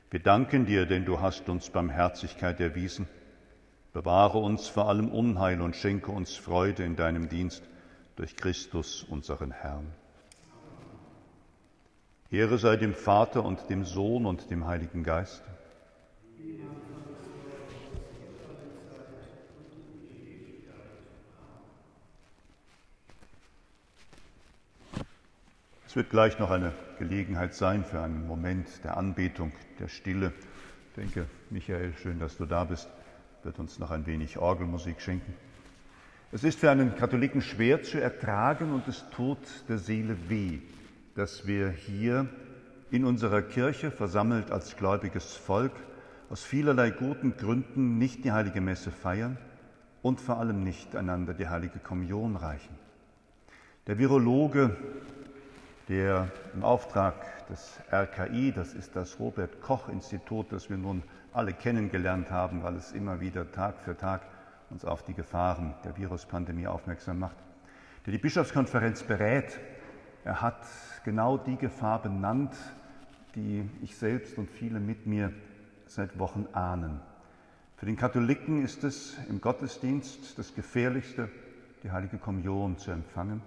Wir 0.10 0.20
danken 0.20 0.66
dir, 0.66 0.88
denn 0.88 1.06
du 1.06 1.22
hast 1.22 1.48
uns 1.48 1.70
Barmherzigkeit 1.70 2.60
erwiesen. 2.60 3.08
Bewahre 3.94 4.40
uns 4.40 4.68
vor 4.68 4.90
allem 4.90 5.10
Unheil 5.10 5.62
und 5.62 5.76
schenke 5.76 6.12
uns 6.12 6.36
Freude 6.36 6.84
in 6.84 6.96
deinem 6.96 7.30
Dienst 7.30 7.62
durch 8.16 8.36
Christus, 8.36 9.04
unseren 9.04 9.52
Herrn. 9.52 9.94
Ehre 12.32 12.58
sei 12.58 12.76
dem 12.76 12.96
Vater 12.96 13.46
und 13.46 13.70
dem 13.70 13.86
Sohn 13.86 14.26
und 14.26 14.50
dem 14.50 14.66
Heiligen 14.66 15.04
Geist. 15.04 15.44
Es 25.96 25.98
wird 25.98 26.10
gleich 26.10 26.40
noch 26.40 26.52
eine 26.52 26.74
Gelegenheit 27.00 27.54
sein 27.54 27.86
für 27.86 28.02
einen 28.02 28.28
Moment 28.28 28.84
der 28.84 28.98
Anbetung, 28.98 29.54
der 29.80 29.88
Stille. 29.88 30.34
Ich 30.90 30.96
denke, 31.02 31.26
Michael, 31.50 31.94
schön, 31.94 32.20
dass 32.20 32.36
du 32.36 32.46
da 32.46 32.66
bist, 32.66 32.90
wird 33.44 33.60
uns 33.60 33.80
noch 33.80 33.92
ein 33.92 34.06
wenig 34.06 34.38
Orgelmusik 34.38 35.00
schenken. 35.00 35.34
Es 36.34 36.44
ist 36.44 36.60
für 36.60 36.70
einen 36.70 36.98
Katholiken 36.98 37.42
schwer 37.42 37.82
zu 37.82 38.02
ertragen 38.02 38.74
und 38.74 38.86
es 38.90 39.10
tut 39.12 39.38
der 39.70 39.78
Seele 39.78 40.18
weh, 40.28 40.60
dass 41.16 41.48
wir 41.48 41.70
hier 41.70 42.28
in 42.92 43.06
unserer 43.06 43.42
Kirche, 43.42 43.90
versammelt 43.90 44.52
als 44.52 44.76
gläubiges 44.76 45.38
Volk, 45.38 45.72
aus 46.30 46.44
vielerlei 46.44 46.90
guten 46.90 47.38
Gründen 47.38 47.98
nicht 47.98 48.26
die 48.26 48.34
heilige 48.34 48.60
Messe 48.60 48.92
feiern 48.92 49.38
und 50.02 50.20
vor 50.20 50.40
allem 50.40 50.62
nicht 50.62 50.94
einander 50.94 51.34
die 51.34 51.48
heilige 51.48 51.80
Kommunion 51.80 52.36
reichen. 52.36 52.76
Der 53.88 53.98
Virologe, 53.98 54.76
der 55.90 56.32
im 56.54 56.64
Auftrag 56.64 57.48
des 57.48 57.80
RKI, 57.92 58.52
das 58.52 58.74
ist 58.74 58.96
das 58.96 59.20
Robert 59.20 59.62
Koch 59.62 59.90
Institut, 59.90 60.52
das 60.52 60.70
wir 60.70 60.78
nun 60.78 61.04
alle 61.32 61.54
kennengelernt 61.54 62.32
haben, 62.32 62.64
weil 62.64 62.76
es 62.76 62.92
immer 62.92 63.20
wieder 63.20 63.52
Tag 63.52 63.80
für 63.80 63.96
Tag 63.96 64.22
uns 64.70 64.84
auf 64.84 65.04
die 65.04 65.14
Gefahren 65.14 65.76
der 65.84 65.96
Viruspandemie 65.96 66.68
aufmerksam 66.68 67.20
macht, 67.20 67.36
der 68.06 68.14
die 68.14 68.18
Bischofskonferenz 68.18 69.04
berät, 69.04 69.60
er 70.24 70.42
hat 70.42 70.66
genau 71.04 71.38
die 71.38 71.58
Gefahr 71.58 72.02
benannt, 72.02 72.56
die 73.36 73.70
ich 73.84 73.96
selbst 73.96 74.38
und 74.40 74.50
viele 74.50 74.80
mit 74.80 75.06
mir 75.06 75.32
seit 75.86 76.18
Wochen 76.18 76.48
ahnen. 76.54 77.00
Für 77.78 77.86
den 77.86 77.96
Katholiken 77.96 78.64
ist 78.64 78.84
es 78.84 79.18
im 79.30 79.40
Gottesdienst 79.40 80.40
das 80.40 80.56
Gefährlichste, 80.56 81.30
die 81.84 81.92
heilige 81.92 82.18
Kommunion 82.18 82.78
zu 82.78 82.90
empfangen. 82.90 83.42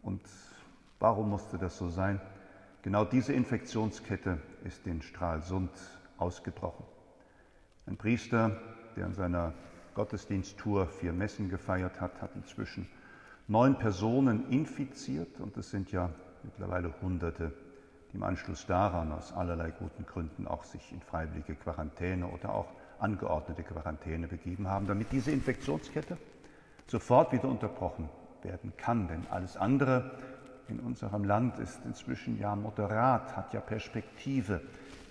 Und 0.00 0.22
warum 1.00 1.30
musste 1.30 1.58
das 1.58 1.76
so 1.76 1.88
sein? 1.88 2.20
Genau 2.82 3.04
diese 3.04 3.32
Infektionskette 3.32 4.38
ist 4.64 4.86
in 4.86 5.02
Stralsund 5.02 5.70
ausgebrochen. 6.16 6.84
Ein 7.86 7.96
Priester, 7.96 8.56
der 8.96 9.06
an 9.06 9.14
seiner 9.14 9.54
Gottesdiensttour 9.94 10.86
vier 10.86 11.12
Messen 11.12 11.48
gefeiert 11.48 12.00
hat, 12.00 12.20
hat 12.20 12.36
inzwischen 12.36 12.88
neun 13.48 13.78
Personen 13.78 14.48
infiziert 14.50 15.40
und 15.40 15.56
es 15.56 15.70
sind 15.70 15.90
ja 15.90 16.10
mittlerweile 16.42 16.92
Hunderte, 17.00 17.52
die 18.12 18.16
im 18.16 18.22
Anschluss 18.22 18.66
daran 18.66 19.10
aus 19.10 19.32
allerlei 19.32 19.70
guten 19.70 20.06
Gründen 20.06 20.46
auch 20.46 20.64
sich 20.64 20.92
in 20.92 21.00
freiwillige 21.00 21.54
Quarantäne 21.54 22.26
oder 22.28 22.54
auch 22.54 22.68
angeordnete 22.98 23.62
Quarantäne 23.62 24.28
begeben 24.28 24.68
haben, 24.68 24.86
damit 24.86 25.12
diese 25.12 25.30
Infektionskette 25.30 26.16
sofort 26.86 27.32
wieder 27.32 27.48
unterbrochen 27.48 28.08
werden 28.42 28.72
kann. 28.76 29.08
Denn 29.08 29.26
alles 29.30 29.56
andere 29.56 30.10
in 30.70 30.80
unserem 30.80 31.24
Land 31.24 31.58
ist 31.58 31.84
inzwischen 31.84 32.38
ja 32.38 32.54
moderat, 32.54 33.36
hat 33.36 33.52
ja 33.52 33.60
Perspektive, 33.60 34.60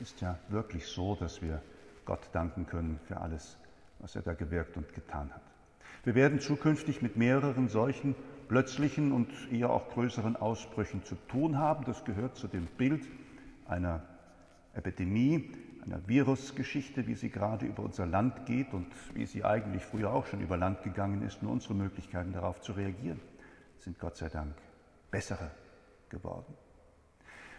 ist 0.02 0.22
ja 0.22 0.38
wirklich 0.50 0.86
so, 0.88 1.16
dass 1.16 1.42
wir 1.42 1.62
Gott 2.06 2.30
danken 2.32 2.66
können 2.66 3.00
für 3.06 3.18
alles, 3.18 3.58
was 4.00 4.16
er 4.16 4.22
da 4.22 4.34
gewirkt 4.34 4.78
und 4.78 4.94
getan 4.94 5.32
hat. 5.34 5.42
Wir 6.04 6.16
werden 6.16 6.40
zukünftig 6.40 7.02
mit 7.02 7.18
mehreren 7.18 7.68
solchen 7.68 8.16
plötzlichen 8.48 9.12
und 9.12 9.30
eher 9.52 9.70
auch 9.70 9.90
größeren 9.90 10.36
Ausbrüchen 10.36 11.04
zu 11.04 11.16
tun 11.28 11.58
haben. 11.58 11.84
Das 11.86 12.06
gehört 12.06 12.38
zu 12.38 12.48
dem 12.48 12.66
Bild 12.66 13.06
einer 13.68 14.04
Epidemie, 14.74 15.52
einer 15.84 16.08
Virusgeschichte, 16.08 17.08
wie 17.08 17.16
sie 17.16 17.30
gerade 17.30 17.66
über 17.66 17.84
unser 17.84 18.06
Land 18.06 18.46
geht 18.46 18.74
und 18.74 18.88
wie 19.14 19.26
sie 19.26 19.44
eigentlich 19.44 19.84
früher 19.84 20.14
auch 20.14 20.26
schon 20.28 20.40
über 20.40 20.56
Land 20.56 20.84
gegangen 20.84 21.24
ist. 21.24 21.44
Nur 21.44 21.52
unsere 21.52 21.74
Möglichkeiten 21.74 22.32
darauf 22.32 22.62
zu 22.62 22.74
reagieren 22.74 23.20
sind 23.80 24.00
Gott 24.00 24.16
sei 24.16 24.30
Dank 24.30 24.54
bessere 25.12 25.52
geworden. 26.10 26.54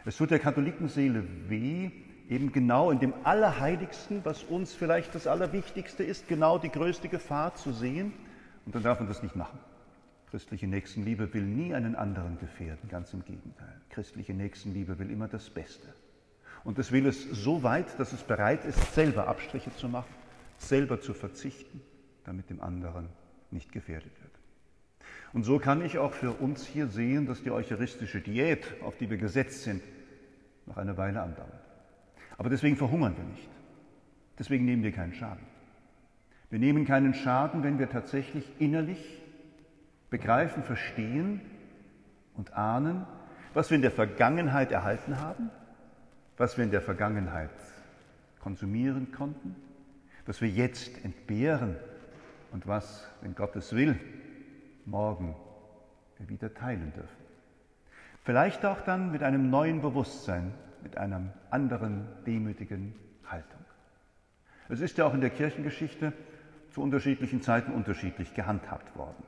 Es 0.04 0.16
tut 0.16 0.30
der 0.30 0.38
Katholikenseele 0.38 1.22
weh, 1.48 1.90
eben 2.28 2.52
genau 2.52 2.90
in 2.90 2.98
dem 2.98 3.14
Allerheiligsten, 3.24 4.24
was 4.24 4.42
uns 4.44 4.74
vielleicht 4.74 5.14
das 5.14 5.26
Allerwichtigste 5.26 6.02
ist, 6.02 6.28
genau 6.28 6.58
die 6.58 6.70
größte 6.70 7.08
Gefahr 7.08 7.54
zu 7.54 7.72
sehen 7.72 8.12
und 8.64 8.74
dann 8.74 8.82
darf 8.82 9.00
man 9.00 9.08
das 9.08 9.22
nicht 9.22 9.37
machen. 9.37 9.58
Christliche 10.30 10.66
Nächstenliebe 10.66 11.32
will 11.32 11.42
nie 11.42 11.74
einen 11.74 11.96
anderen 11.96 12.38
gefährden, 12.38 12.88
ganz 12.88 13.14
im 13.14 13.24
Gegenteil. 13.24 13.80
Christliche 13.88 14.34
Nächstenliebe 14.34 14.98
will 14.98 15.11
immer 15.11 15.26
das 15.26 15.48
Beste. 15.48 15.88
Und 16.64 16.78
es 16.78 16.92
will 16.92 17.06
es 17.06 17.22
so 17.22 17.62
weit, 17.62 17.98
dass 17.98 18.12
es 18.12 18.22
bereit 18.22 18.64
ist, 18.66 18.94
selber 18.94 19.26
Abstriche 19.28 19.74
zu 19.76 19.88
machen, 19.88 20.12
selber 20.58 21.00
zu 21.00 21.14
verzichten, 21.14 21.80
damit 22.24 22.50
dem 22.50 22.61
anderen 22.61 23.08
nicht 23.50 23.72
gefährdet 23.72 24.12
wird. 24.20 24.38
Und 25.32 25.44
so 25.44 25.58
kann 25.58 25.84
ich 25.84 25.98
auch 25.98 26.12
für 26.12 26.32
uns 26.32 26.66
hier 26.66 26.86
sehen, 26.88 27.26
dass 27.26 27.42
die 27.42 27.50
eucharistische 27.50 28.20
Diät, 28.20 28.66
auf 28.82 28.96
die 28.96 29.10
wir 29.10 29.18
gesetzt 29.18 29.62
sind, 29.62 29.82
noch 30.66 30.76
eine 30.76 30.96
Weile 30.96 31.22
andauert. 31.22 31.52
Aber 32.38 32.48
deswegen 32.48 32.76
verhungern 32.76 33.16
wir 33.16 33.24
nicht. 33.24 33.48
Deswegen 34.38 34.64
nehmen 34.64 34.82
wir 34.82 34.92
keinen 34.92 35.12
Schaden. 35.12 35.44
Wir 36.50 36.58
nehmen 36.58 36.86
keinen 36.86 37.12
Schaden, 37.12 37.62
wenn 37.62 37.78
wir 37.78 37.90
tatsächlich 37.90 38.44
innerlich 38.58 39.22
begreifen, 40.08 40.62
verstehen 40.62 41.40
und 42.34 42.54
ahnen, 42.54 43.04
was 43.52 43.70
wir 43.70 43.76
in 43.76 43.82
der 43.82 43.90
Vergangenheit 43.90 44.72
erhalten 44.72 45.20
haben, 45.20 45.50
was 46.36 46.56
wir 46.56 46.64
in 46.64 46.70
der 46.70 46.80
Vergangenheit 46.80 47.50
konsumieren 48.40 49.12
konnten, 49.12 49.56
was 50.24 50.40
wir 50.40 50.48
jetzt 50.48 51.04
entbehren 51.04 51.76
und 52.52 52.66
was, 52.66 53.06
wenn 53.20 53.34
Gottes 53.34 53.74
will, 53.74 53.98
morgen 54.90 55.37
wieder 56.18 56.53
teilen 56.53 56.92
dürfen. 56.94 57.16
Vielleicht 58.24 58.64
auch 58.64 58.81
dann 58.81 59.12
mit 59.12 59.22
einem 59.22 59.51
neuen 59.51 59.81
Bewusstsein, 59.81 60.53
mit 60.83 60.96
einer 60.96 61.33
anderen 61.51 62.07
demütigen 62.27 62.94
Haltung. 63.27 63.61
Es 64.68 64.81
ist 64.81 64.98
ja 64.98 65.07
auch 65.07 65.14
in 65.14 65.20
der 65.20 65.31
Kirchengeschichte 65.31 66.12
zu 66.70 66.83
unterschiedlichen 66.83 67.40
Zeiten 67.40 67.72
unterschiedlich 67.72 68.35
gehandhabt 68.35 68.96
worden. 68.96 69.22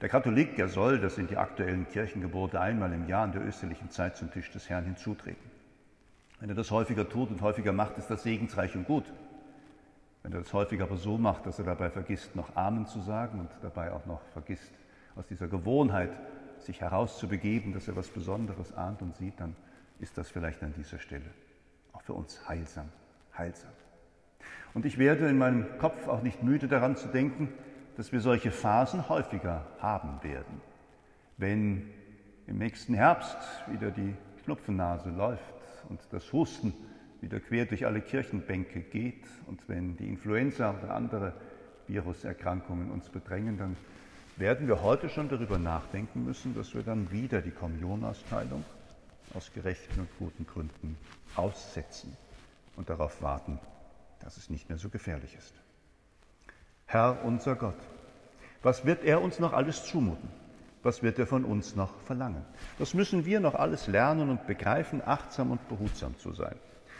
Der 0.00 0.08
Katholik, 0.08 0.56
der 0.56 0.68
soll, 0.68 1.00
das 1.00 1.14
sind 1.14 1.30
die 1.30 1.36
aktuellen 1.36 1.88
Kirchengebote, 1.88 2.60
einmal 2.60 2.92
im 2.92 3.08
Jahr 3.08 3.24
in 3.24 3.32
der 3.32 3.44
österlichen 3.44 3.90
Zeit 3.90 4.16
zum 4.16 4.30
Tisch 4.30 4.50
des 4.50 4.68
Herrn 4.68 4.84
hinzutreten. 4.84 5.50
Wenn 6.40 6.48
er 6.48 6.54
das 6.54 6.70
häufiger 6.70 7.08
tut 7.08 7.30
und 7.30 7.40
häufiger 7.40 7.72
macht, 7.72 7.96
ist 7.98 8.10
das 8.10 8.22
segensreich 8.22 8.76
und 8.76 8.86
gut. 8.86 9.04
Wenn 10.22 10.32
er 10.32 10.40
das 10.40 10.52
häufiger 10.52 10.84
aber 10.84 10.96
so 10.96 11.18
macht, 11.18 11.46
dass 11.46 11.58
er 11.58 11.64
dabei 11.64 11.90
vergisst, 11.90 12.36
noch 12.36 12.54
Amen 12.56 12.86
zu 12.86 13.00
sagen 13.00 13.40
und 13.40 13.50
dabei 13.62 13.92
auch 13.92 14.04
noch 14.06 14.20
vergisst, 14.32 14.72
aus 15.16 15.26
dieser 15.26 15.48
Gewohnheit 15.48 16.10
sich 16.58 16.80
herauszubegeben, 16.80 17.72
dass 17.72 17.88
er 17.88 17.96
was 17.96 18.08
Besonderes 18.08 18.72
ahnt 18.72 19.02
und 19.02 19.16
sieht, 19.16 19.38
dann 19.40 19.54
ist 19.98 20.18
das 20.18 20.30
vielleicht 20.30 20.62
an 20.62 20.72
dieser 20.72 20.98
Stelle 20.98 21.30
auch 21.92 22.02
für 22.02 22.14
uns 22.14 22.48
heilsam, 22.48 22.88
heilsam. 23.36 23.70
Und 24.72 24.84
ich 24.84 24.98
werde 24.98 25.28
in 25.28 25.38
meinem 25.38 25.78
Kopf 25.78 26.08
auch 26.08 26.22
nicht 26.22 26.42
müde 26.42 26.66
daran 26.66 26.96
zu 26.96 27.08
denken, 27.08 27.48
dass 27.96 28.12
wir 28.12 28.20
solche 28.20 28.50
Phasen 28.50 29.08
häufiger 29.08 29.66
haben 29.78 30.22
werden. 30.22 30.60
Wenn 31.36 31.90
im 32.46 32.58
nächsten 32.58 32.94
Herbst 32.94 33.38
wieder 33.68 33.90
die 33.90 34.14
Schnupfennase 34.44 35.10
läuft 35.10 35.54
und 35.88 36.00
das 36.10 36.32
Husten 36.32 36.74
wieder 37.20 37.40
quer 37.40 37.66
durch 37.66 37.86
alle 37.86 38.00
Kirchenbänke 38.00 38.80
geht 38.80 39.26
und 39.46 39.68
wenn 39.68 39.96
die 39.96 40.08
Influenza 40.08 40.74
oder 40.76 40.94
andere 40.94 41.34
Viruserkrankungen 41.86 42.90
uns 42.90 43.08
bedrängen, 43.08 43.56
dann 43.56 43.76
werden 44.36 44.66
wir 44.66 44.82
heute 44.82 45.08
schon 45.08 45.28
darüber 45.28 45.58
nachdenken 45.58 46.24
müssen, 46.24 46.54
dass 46.54 46.74
wir 46.74 46.82
dann 46.82 47.10
wieder 47.10 47.40
die 47.40 47.50
Kommunionausteilung 47.50 48.64
aus 49.34 49.52
gerechten 49.52 50.00
und 50.00 50.08
guten 50.18 50.46
Gründen 50.46 50.96
aussetzen 51.36 52.16
und 52.76 52.88
darauf 52.90 53.22
warten, 53.22 53.58
dass 54.20 54.36
es 54.36 54.50
nicht 54.50 54.68
mehr 54.68 54.78
so 54.78 54.88
gefährlich 54.88 55.34
ist. 55.36 55.54
Herr 56.86 57.24
unser 57.24 57.56
Gott, 57.56 57.78
was 58.62 58.84
wird 58.84 59.04
er 59.04 59.22
uns 59.22 59.38
noch 59.38 59.52
alles 59.52 59.84
zumuten? 59.84 60.28
Was 60.82 61.02
wird 61.02 61.18
er 61.18 61.26
von 61.26 61.44
uns 61.44 61.76
noch 61.76 61.98
verlangen? 62.00 62.44
Das 62.78 62.92
müssen 62.92 63.24
wir 63.24 63.40
noch 63.40 63.54
alles 63.54 63.86
lernen 63.86 64.28
und 64.28 64.46
begreifen, 64.46 65.00
achtsam 65.04 65.50
und 65.50 65.66
behutsam 65.68 66.18
zu 66.18 66.32
sein. 66.32 66.56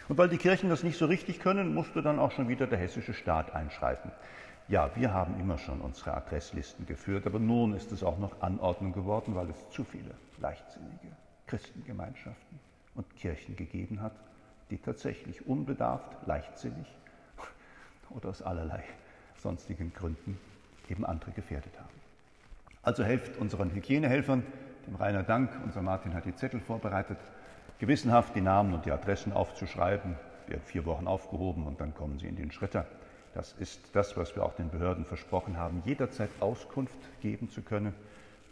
Und 0.08 0.18
weil 0.18 0.28
die 0.28 0.38
Kirchen 0.38 0.70
das 0.70 0.82
nicht 0.82 0.98
so 0.98 1.06
richtig 1.06 1.40
können, 1.40 1.74
musste 1.74 2.02
dann 2.02 2.18
auch 2.18 2.32
schon 2.32 2.48
wieder 2.48 2.66
der 2.66 2.78
hessische 2.78 3.14
Staat 3.14 3.54
einschreiten. 3.54 4.10
Ja, 4.66 4.90
wir 4.96 5.12
haben 5.12 5.38
immer 5.38 5.58
schon 5.58 5.82
unsere 5.82 6.14
Adresslisten 6.14 6.86
geführt, 6.86 7.26
aber 7.26 7.38
nun 7.38 7.74
ist 7.74 7.92
es 7.92 8.02
auch 8.02 8.18
noch 8.18 8.40
Anordnung 8.40 8.92
geworden, 8.92 9.34
weil 9.34 9.50
es 9.50 9.68
zu 9.70 9.84
viele 9.84 10.14
leichtsinnige 10.38 11.08
Christengemeinschaften 11.46 12.58
und 12.94 13.14
Kirchen 13.16 13.56
gegeben 13.56 14.00
hat, 14.00 14.14
die 14.70 14.78
tatsächlich 14.78 15.46
unbedarft, 15.46 16.26
leichtsinnig 16.26 16.86
oder 18.10 18.30
aus 18.30 18.40
allerlei 18.40 18.82
sonstigen 19.36 19.92
Gründen 19.92 20.38
eben 20.88 21.04
andere 21.04 21.32
gefährdet 21.32 21.78
haben. 21.78 22.00
Also 22.82 23.04
helft 23.04 23.36
unseren 23.36 23.70
Hygienehelfern, 23.70 24.44
dem 24.86 24.94
Rainer 24.94 25.24
Dank, 25.24 25.50
unser 25.64 25.82
Martin 25.82 26.14
hat 26.14 26.24
die 26.24 26.34
Zettel 26.34 26.60
vorbereitet, 26.60 27.18
gewissenhaft 27.78 28.34
die 28.34 28.40
Namen 28.40 28.72
und 28.72 28.86
die 28.86 28.92
Adressen 28.92 29.34
aufzuschreiben, 29.34 30.16
werden 30.46 30.62
vier 30.62 30.86
Wochen 30.86 31.06
aufgehoben 31.06 31.66
und 31.66 31.82
dann 31.82 31.94
kommen 31.94 32.18
sie 32.18 32.28
in 32.28 32.36
den 32.36 32.50
Schritter. 32.50 32.86
Das 33.34 33.52
ist 33.54 33.94
das, 33.96 34.16
was 34.16 34.36
wir 34.36 34.44
auch 34.44 34.54
den 34.54 34.70
Behörden 34.70 35.04
versprochen 35.04 35.56
haben, 35.56 35.82
jederzeit 35.84 36.30
Auskunft 36.38 36.98
geben 37.20 37.50
zu 37.50 37.62
können, 37.62 37.92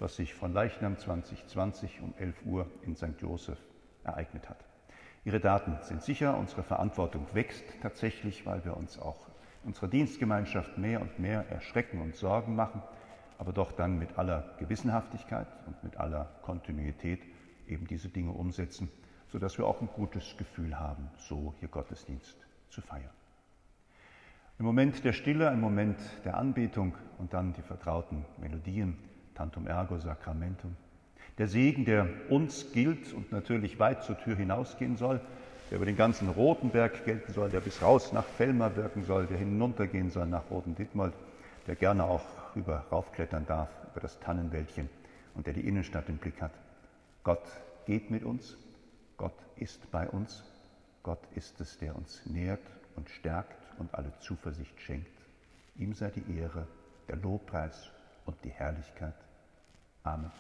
was 0.00 0.16
sich 0.16 0.34
von 0.34 0.52
Leichnam 0.52 0.98
2020 0.98 2.00
um 2.00 2.12
11 2.18 2.44
Uhr 2.44 2.66
in 2.82 2.96
St. 2.96 3.20
Joseph 3.20 3.60
ereignet 4.02 4.48
hat. 4.50 4.64
Ihre 5.24 5.38
Daten 5.38 5.78
sind 5.82 6.02
sicher, 6.02 6.36
unsere 6.36 6.64
Verantwortung 6.64 7.28
wächst 7.32 7.62
tatsächlich, 7.80 8.44
weil 8.44 8.64
wir 8.64 8.76
uns 8.76 8.98
auch 8.98 9.28
unserer 9.62 9.86
Dienstgemeinschaft 9.86 10.76
mehr 10.78 11.00
und 11.00 11.16
mehr 11.20 11.48
erschrecken 11.48 12.00
und 12.00 12.16
Sorgen 12.16 12.56
machen, 12.56 12.82
aber 13.38 13.52
doch 13.52 13.70
dann 13.70 14.00
mit 14.00 14.18
aller 14.18 14.52
Gewissenhaftigkeit 14.58 15.46
und 15.68 15.84
mit 15.84 15.96
aller 15.96 16.24
Kontinuität 16.42 17.20
eben 17.68 17.86
diese 17.86 18.08
Dinge 18.08 18.32
umsetzen, 18.32 18.90
sodass 19.28 19.56
wir 19.58 19.66
auch 19.68 19.80
ein 19.80 19.88
gutes 19.94 20.36
Gefühl 20.36 20.76
haben, 20.80 21.08
so 21.16 21.54
hier 21.60 21.68
Gottesdienst 21.68 22.36
zu 22.68 22.80
feiern. 22.80 23.21
Im 24.58 24.66
Moment 24.66 25.04
der 25.04 25.12
Stille, 25.12 25.50
ein 25.50 25.60
Moment 25.60 25.98
der 26.24 26.36
Anbetung 26.36 26.94
und 27.18 27.32
dann 27.32 27.52
die 27.52 27.62
vertrauten 27.62 28.24
Melodien, 28.40 28.96
Tantum 29.34 29.66
ergo 29.66 29.98
Sacramentum. 29.98 30.76
Der 31.38 31.48
Segen, 31.48 31.84
der 31.84 32.08
uns 32.28 32.72
gilt 32.72 33.12
und 33.12 33.32
natürlich 33.32 33.78
weit 33.78 34.04
zur 34.04 34.18
Tür 34.18 34.36
hinausgehen 34.36 34.96
soll, 34.96 35.20
der 35.70 35.78
über 35.78 35.86
den 35.86 35.96
ganzen 35.96 36.28
Rotenberg 36.28 37.04
gelten 37.04 37.32
soll, 37.32 37.48
der 37.48 37.60
bis 37.60 37.80
raus 37.80 38.12
nach 38.12 38.24
Fellmar 38.24 38.76
wirken 38.76 39.04
soll, 39.04 39.26
der 39.26 39.38
hinuntergehen 39.38 40.10
soll 40.10 40.26
nach 40.26 40.50
Roten-Dittmold, 40.50 41.14
der 41.66 41.76
gerne 41.76 42.04
auch 42.04 42.24
rüber 42.54 42.84
raufklettern 42.92 43.46
darf, 43.46 43.70
über 43.90 44.00
das 44.00 44.20
Tannenwäldchen 44.20 44.90
und 45.34 45.46
der 45.46 45.54
die 45.54 45.66
Innenstadt 45.66 46.08
im 46.08 46.18
Blick 46.18 46.42
hat. 46.42 46.52
Gott 47.24 47.42
geht 47.86 48.10
mit 48.10 48.24
uns, 48.24 48.58
Gott 49.16 49.34
ist 49.56 49.90
bei 49.90 50.08
uns, 50.08 50.44
Gott 51.02 51.20
ist 51.34 51.60
es, 51.60 51.78
der 51.78 51.96
uns 51.96 52.26
nährt 52.26 52.60
und 52.96 53.08
stärkt 53.08 53.62
und 53.78 53.94
alle 53.94 54.12
Zuversicht 54.20 54.80
schenkt. 54.80 55.22
Ihm 55.76 55.94
sei 55.94 56.11
die 56.11 56.38
Ehre, 56.38 56.66
der 57.08 57.16
Lobpreis 57.16 57.90
und 58.26 58.37
die 58.44 58.50
Herrlichkeit. 58.50 59.14
Amen. 60.02 60.30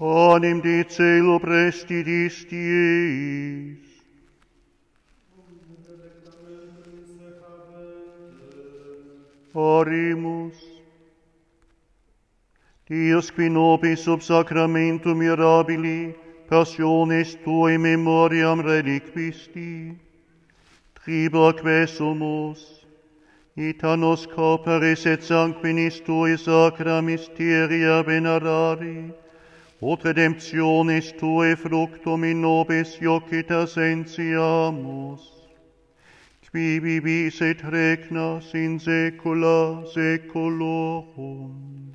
panem 0.00 0.60
de 0.60 0.82
celo 0.88 1.38
prestidis 1.38 2.46
Dies. 2.48 3.84
Orimus. 9.52 10.56
Dios 12.88 13.30
qui 13.30 13.50
nobis 13.50 14.00
sub 14.00 14.22
sacramentum 14.22 15.18
mirabili 15.18 16.14
passiones 16.48 17.36
tuae 17.44 17.76
memoriam 17.78 18.58
reliquisti, 18.60 19.94
tribac 20.96 21.60
quesumus, 21.60 22.86
ita 23.54 23.96
nos 23.96 24.26
corporis 24.26 25.04
et 25.06 25.22
sanguinis 25.22 26.00
tuae 26.00 26.38
sacra 26.38 27.02
mysteria 27.02 28.02
venerari, 28.02 29.12
Ot 29.82 30.04
redemptionis 30.04 31.16
Tue 31.16 31.56
fructum 31.56 32.24
in 32.24 32.42
nobis 32.42 32.98
Iocita 33.00 33.66
sentiamus, 33.66 35.22
qui 36.50 36.78
vivis 36.78 37.40
et 37.40 37.62
regnas 37.62 38.54
in 38.54 38.78
saecula 38.78 39.86
saeculorum. 39.88 41.89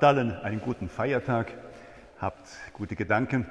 Habt 0.00 0.16
alle 0.16 0.42
einen 0.42 0.62
guten 0.62 0.88
Feiertag, 0.88 1.52
habt 2.18 2.48
gute 2.72 2.96
Gedanken 2.96 3.44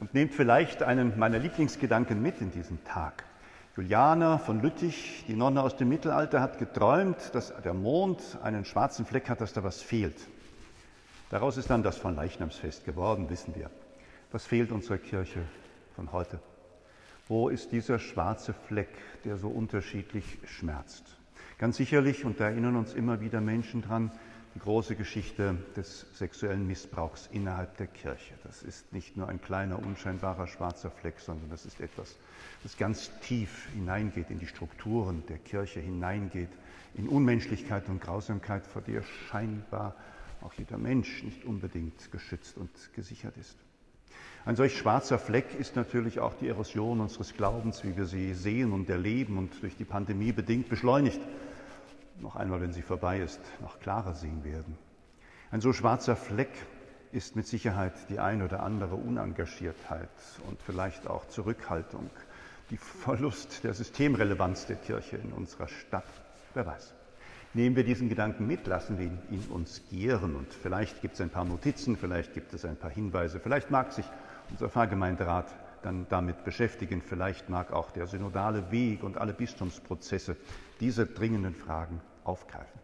und 0.00 0.14
nehmt 0.14 0.32
vielleicht 0.32 0.82
einen 0.82 1.18
meiner 1.18 1.38
Lieblingsgedanken 1.38 2.22
mit 2.22 2.40
in 2.40 2.50
diesen 2.50 2.82
Tag. 2.84 3.24
Juliana 3.76 4.38
von 4.38 4.62
Lüttich, 4.62 5.26
die 5.28 5.34
Nonne 5.34 5.62
aus 5.62 5.76
dem 5.76 5.90
Mittelalter, 5.90 6.40
hat 6.40 6.58
geträumt, 6.58 7.34
dass 7.34 7.52
der 7.62 7.74
Mond 7.74 8.38
einen 8.42 8.64
schwarzen 8.64 9.04
Fleck 9.04 9.28
hat, 9.28 9.42
dass 9.42 9.52
da 9.52 9.62
was 9.62 9.82
fehlt. 9.82 10.16
Daraus 11.28 11.58
ist 11.58 11.68
dann 11.68 11.82
das 11.82 11.98
von 11.98 12.16
Leichnamsfest 12.16 12.86
geworden, 12.86 13.28
wissen 13.28 13.54
wir. 13.54 13.68
Was 14.32 14.46
fehlt 14.46 14.72
unserer 14.72 14.96
Kirche 14.96 15.42
von 15.96 16.12
heute? 16.12 16.38
Wo 17.28 17.50
ist 17.50 17.72
dieser 17.72 17.98
schwarze 17.98 18.54
Fleck, 18.54 18.96
der 19.26 19.36
so 19.36 19.48
unterschiedlich 19.48 20.38
schmerzt? 20.46 21.18
Ganz 21.58 21.76
sicherlich, 21.76 22.24
und 22.24 22.40
da 22.40 22.44
erinnern 22.44 22.76
uns 22.76 22.94
immer 22.94 23.20
wieder 23.20 23.42
Menschen 23.42 23.82
dran, 23.82 24.10
die 24.54 24.58
große 24.58 24.96
Geschichte 24.96 25.56
des 25.76 26.06
sexuellen 26.14 26.66
Missbrauchs 26.66 27.28
innerhalb 27.32 27.76
der 27.76 27.86
Kirche. 27.86 28.34
Das 28.42 28.62
ist 28.62 28.92
nicht 28.92 29.16
nur 29.16 29.28
ein 29.28 29.40
kleiner, 29.40 29.78
unscheinbarer 29.78 30.46
schwarzer 30.46 30.90
Fleck, 30.90 31.20
sondern 31.20 31.50
das 31.50 31.66
ist 31.66 31.80
etwas, 31.80 32.16
das 32.62 32.76
ganz 32.76 33.10
tief 33.20 33.68
hineingeht 33.74 34.30
in 34.30 34.38
die 34.38 34.48
Strukturen 34.48 35.22
der 35.28 35.38
Kirche, 35.38 35.80
hineingeht 35.80 36.50
in 36.94 37.08
Unmenschlichkeit 37.08 37.88
und 37.88 38.00
Grausamkeit, 38.00 38.66
vor 38.66 38.82
der 38.82 39.02
scheinbar 39.02 39.94
auch 40.42 40.54
jeder 40.54 40.78
Mensch 40.78 41.22
nicht 41.22 41.44
unbedingt 41.44 42.10
geschützt 42.10 42.56
und 42.56 42.70
gesichert 42.94 43.36
ist. 43.36 43.56
Ein 44.46 44.56
solch 44.56 44.76
schwarzer 44.76 45.18
Fleck 45.18 45.54
ist 45.58 45.76
natürlich 45.76 46.18
auch 46.18 46.34
die 46.34 46.48
Erosion 46.48 47.00
unseres 47.00 47.34
Glaubens, 47.34 47.84
wie 47.84 47.96
wir 47.96 48.06
sie 48.06 48.32
sehen 48.34 48.72
und 48.72 48.88
erleben 48.88 49.36
und 49.36 49.62
durch 49.62 49.76
die 49.76 49.84
Pandemie 49.84 50.32
bedingt 50.32 50.68
beschleunigt. 50.68 51.20
Noch 52.20 52.36
einmal, 52.36 52.60
wenn 52.60 52.72
sie 52.72 52.82
vorbei 52.82 53.20
ist, 53.20 53.40
noch 53.62 53.80
klarer 53.80 54.14
sehen 54.14 54.44
werden. 54.44 54.76
Ein 55.50 55.62
so 55.62 55.72
schwarzer 55.72 56.16
Fleck 56.16 56.50
ist 57.12 57.34
mit 57.34 57.46
Sicherheit 57.46 57.94
die 58.10 58.18
ein 58.20 58.42
oder 58.42 58.62
andere 58.62 58.94
Unengagiertheit 58.94 60.10
und 60.46 60.60
vielleicht 60.62 61.08
auch 61.08 61.26
Zurückhaltung, 61.28 62.10
die 62.68 62.76
Verlust 62.76 63.64
der 63.64 63.72
Systemrelevanz 63.72 64.66
der 64.66 64.76
Kirche 64.76 65.16
in 65.16 65.32
unserer 65.32 65.66
Stadt. 65.66 66.04
Wer 66.54 66.66
weiß. 66.66 66.94
Nehmen 67.54 67.74
wir 67.74 67.84
diesen 67.84 68.08
Gedanken 68.08 68.46
mit, 68.46 68.66
lassen 68.66 68.98
wir 68.98 69.06
ihn 69.06 69.18
in 69.30 69.44
uns 69.50 69.82
gären 69.90 70.36
und 70.36 70.52
vielleicht 70.52 71.00
gibt 71.00 71.14
es 71.14 71.20
ein 71.20 71.30
paar 71.30 71.44
Notizen, 71.44 71.96
vielleicht 71.96 72.32
gibt 72.32 72.52
es 72.54 72.64
ein 72.64 72.76
paar 72.76 72.90
Hinweise, 72.90 73.40
vielleicht 73.40 73.70
mag 73.72 73.92
sich 73.92 74.04
unser 74.50 74.68
Pfarrgemeinderat 74.68 75.52
dann 75.82 76.06
damit 76.10 76.44
beschäftigen, 76.44 77.02
vielleicht 77.02 77.48
mag 77.48 77.72
auch 77.72 77.90
der 77.90 78.06
synodale 78.06 78.70
Weg 78.70 79.02
und 79.02 79.16
alle 79.16 79.32
Bistumsprozesse 79.32 80.36
diese 80.78 81.06
dringenden 81.06 81.54
Fragen 81.54 82.00
aufgreifen. 82.24 82.80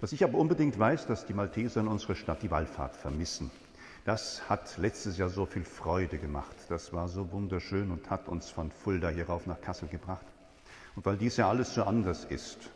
Was 0.00 0.12
ich 0.12 0.24
aber 0.24 0.38
unbedingt 0.38 0.78
weiß, 0.78 1.06
dass 1.06 1.26
die 1.26 1.34
Malteser 1.34 1.80
in 1.80 1.88
unserer 1.88 2.14
Stadt 2.14 2.42
die 2.42 2.50
Wallfahrt 2.50 2.96
vermissen. 2.96 3.50
Das 4.04 4.48
hat 4.48 4.76
letztes 4.78 5.16
Jahr 5.16 5.28
so 5.28 5.46
viel 5.46 5.64
Freude 5.64 6.18
gemacht. 6.18 6.56
Das 6.68 6.92
war 6.92 7.08
so 7.08 7.30
wunderschön 7.30 7.92
und 7.92 8.10
hat 8.10 8.28
uns 8.28 8.50
von 8.50 8.72
Fulda 8.72 9.08
hierauf 9.10 9.46
nach 9.46 9.60
Kassel 9.60 9.88
gebracht. 9.88 10.26
Und 10.96 11.06
weil 11.06 11.16
dies 11.16 11.36
ja 11.36 11.48
alles 11.48 11.74
so 11.74 11.84
anders 11.84 12.24
ist, 12.24 12.70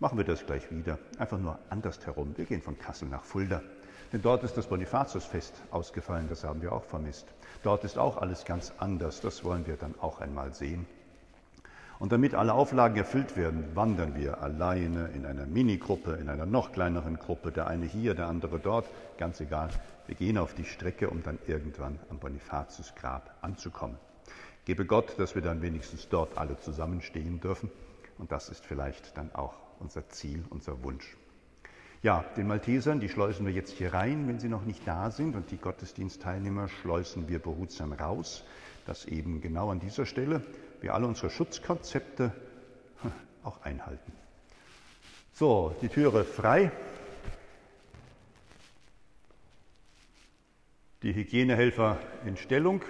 machen 0.00 0.16
wir 0.16 0.24
das 0.24 0.46
gleich 0.46 0.70
wieder. 0.70 0.98
Einfach 1.18 1.38
nur 1.38 1.58
andersherum. 1.68 2.32
Wir 2.36 2.46
gehen 2.46 2.62
von 2.62 2.78
Kassel 2.78 3.08
nach 3.08 3.22
Fulda. 3.22 3.62
Denn 4.12 4.22
dort 4.22 4.42
ist 4.44 4.56
das 4.56 4.66
Bonifatiusfest 4.66 5.54
ausgefallen, 5.70 6.28
das 6.28 6.44
haben 6.44 6.60
wir 6.60 6.72
auch 6.72 6.84
vermisst. 6.84 7.26
Dort 7.62 7.84
ist 7.84 7.96
auch 7.96 8.18
alles 8.18 8.44
ganz 8.44 8.72
anders, 8.78 9.20
das 9.20 9.42
wollen 9.42 9.66
wir 9.66 9.76
dann 9.76 9.94
auch 10.00 10.20
einmal 10.20 10.52
sehen. 10.52 10.86
Und 12.02 12.10
damit 12.10 12.34
alle 12.34 12.54
Auflagen 12.54 12.96
erfüllt 12.96 13.36
werden, 13.36 13.64
wandern 13.76 14.16
wir 14.16 14.42
alleine 14.42 15.10
in 15.14 15.24
einer 15.24 15.46
Minigruppe, 15.46 16.14
in 16.14 16.28
einer 16.28 16.46
noch 16.46 16.72
kleineren 16.72 17.16
Gruppe, 17.16 17.52
der 17.52 17.68
eine 17.68 17.86
hier, 17.86 18.16
der 18.16 18.26
andere 18.26 18.58
dort, 18.58 18.88
ganz 19.18 19.40
egal. 19.40 19.68
Wir 20.08 20.16
gehen 20.16 20.36
auf 20.36 20.52
die 20.52 20.64
Strecke, 20.64 21.08
um 21.10 21.22
dann 21.22 21.38
irgendwann 21.46 22.00
am 22.10 22.18
Bonifatiusgrab 22.18 23.36
anzukommen. 23.40 23.98
Gebe 24.64 24.84
Gott, 24.84 25.14
dass 25.20 25.36
wir 25.36 25.42
dann 25.42 25.62
wenigstens 25.62 26.08
dort 26.08 26.36
alle 26.36 26.58
zusammenstehen 26.58 27.38
dürfen. 27.38 27.70
Und 28.18 28.32
das 28.32 28.48
ist 28.48 28.66
vielleicht 28.66 29.16
dann 29.16 29.32
auch 29.32 29.54
unser 29.78 30.08
Ziel, 30.08 30.44
unser 30.50 30.82
Wunsch. 30.82 31.16
Ja, 32.02 32.24
den 32.36 32.48
Maltesern, 32.48 32.98
die 32.98 33.10
schleusen 33.10 33.46
wir 33.46 33.52
jetzt 33.52 33.74
hier 33.74 33.94
rein, 33.94 34.26
wenn 34.26 34.40
sie 34.40 34.48
noch 34.48 34.64
nicht 34.64 34.88
da 34.88 35.12
sind, 35.12 35.36
und 35.36 35.52
die 35.52 35.56
Gottesdienstteilnehmer 35.56 36.66
schleusen 36.66 37.28
wir 37.28 37.38
behutsam 37.38 37.92
raus, 37.92 38.42
dass 38.86 39.04
eben 39.04 39.40
genau 39.40 39.70
an 39.70 39.78
dieser 39.78 40.04
Stelle 40.04 40.42
wir 40.82 40.94
alle 40.94 41.06
unsere 41.06 41.30
Schutzkonzepte 41.30 42.32
auch 43.44 43.62
einhalten. 43.62 44.12
So, 45.32 45.74
die 45.80 45.88
Türe 45.88 46.24
frei. 46.24 46.70
Die 51.02 51.14
Hygienehelfer 51.14 51.98
in 52.26 52.36
Stellung. 52.36 52.82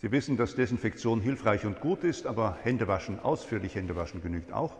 Sie 0.00 0.12
wissen, 0.12 0.36
dass 0.36 0.54
Desinfektion 0.54 1.20
hilfreich 1.20 1.66
und 1.66 1.80
gut 1.80 2.04
ist, 2.04 2.24
aber 2.26 2.56
Händewaschen, 2.62 3.18
ausführlich 3.18 3.74
Händewaschen 3.74 4.22
genügt 4.22 4.52
auch. 4.52 4.76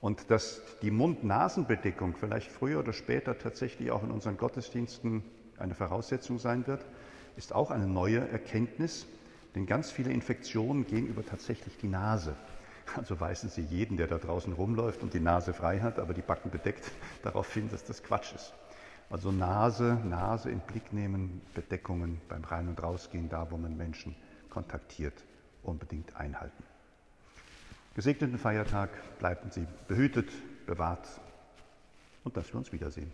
Und 0.00 0.30
dass 0.30 0.60
die 0.82 0.90
Mund-Nasen-Bedeckung 0.90 2.16
vielleicht 2.16 2.50
früher 2.50 2.80
oder 2.80 2.92
später 2.92 3.38
tatsächlich 3.38 3.90
auch 3.90 4.02
in 4.02 4.10
unseren 4.10 4.36
Gottesdiensten 4.36 5.22
eine 5.56 5.74
Voraussetzung 5.74 6.38
sein 6.38 6.66
wird, 6.66 6.84
ist 7.36 7.52
auch 7.52 7.70
eine 7.70 7.86
neue 7.86 8.28
Erkenntnis, 8.28 9.06
denn 9.54 9.66
ganz 9.66 9.90
viele 9.90 10.10
Infektionen 10.10 10.86
gehen 10.86 11.06
über 11.06 11.24
tatsächlich 11.24 11.76
die 11.78 11.88
Nase. 11.88 12.34
Also 12.96 13.18
weisen 13.20 13.48
Sie 13.48 13.62
jeden, 13.62 13.96
der 13.96 14.06
da 14.06 14.18
draußen 14.18 14.52
rumläuft 14.52 15.02
und 15.02 15.14
die 15.14 15.20
Nase 15.20 15.54
frei 15.54 15.80
hat, 15.80 15.98
aber 15.98 16.12
die 16.12 16.22
Backen 16.22 16.50
bedeckt, 16.50 16.90
darauf 17.22 17.52
hin, 17.52 17.68
dass 17.70 17.84
das 17.84 18.02
Quatsch 18.02 18.34
ist. 18.34 18.52
Also 19.10 19.32
Nase, 19.32 19.98
Nase 20.04 20.50
in 20.50 20.60
Blick 20.60 20.92
nehmen, 20.92 21.40
Bedeckungen 21.54 22.20
beim 22.28 22.44
Rein- 22.44 22.68
und 22.68 22.82
Rausgehen, 22.82 23.28
da 23.28 23.50
wo 23.50 23.56
man 23.56 23.76
Menschen 23.76 24.14
kontaktiert, 24.50 25.24
unbedingt 25.62 26.16
einhalten. 26.16 26.64
Gesegneten 27.94 28.38
Feiertag, 28.38 28.90
bleiben 29.18 29.50
Sie 29.50 29.66
behütet, 29.86 30.30
bewahrt 30.66 31.06
und 32.24 32.36
dass 32.36 32.52
wir 32.52 32.56
uns 32.56 32.72
wiedersehen. 32.72 33.12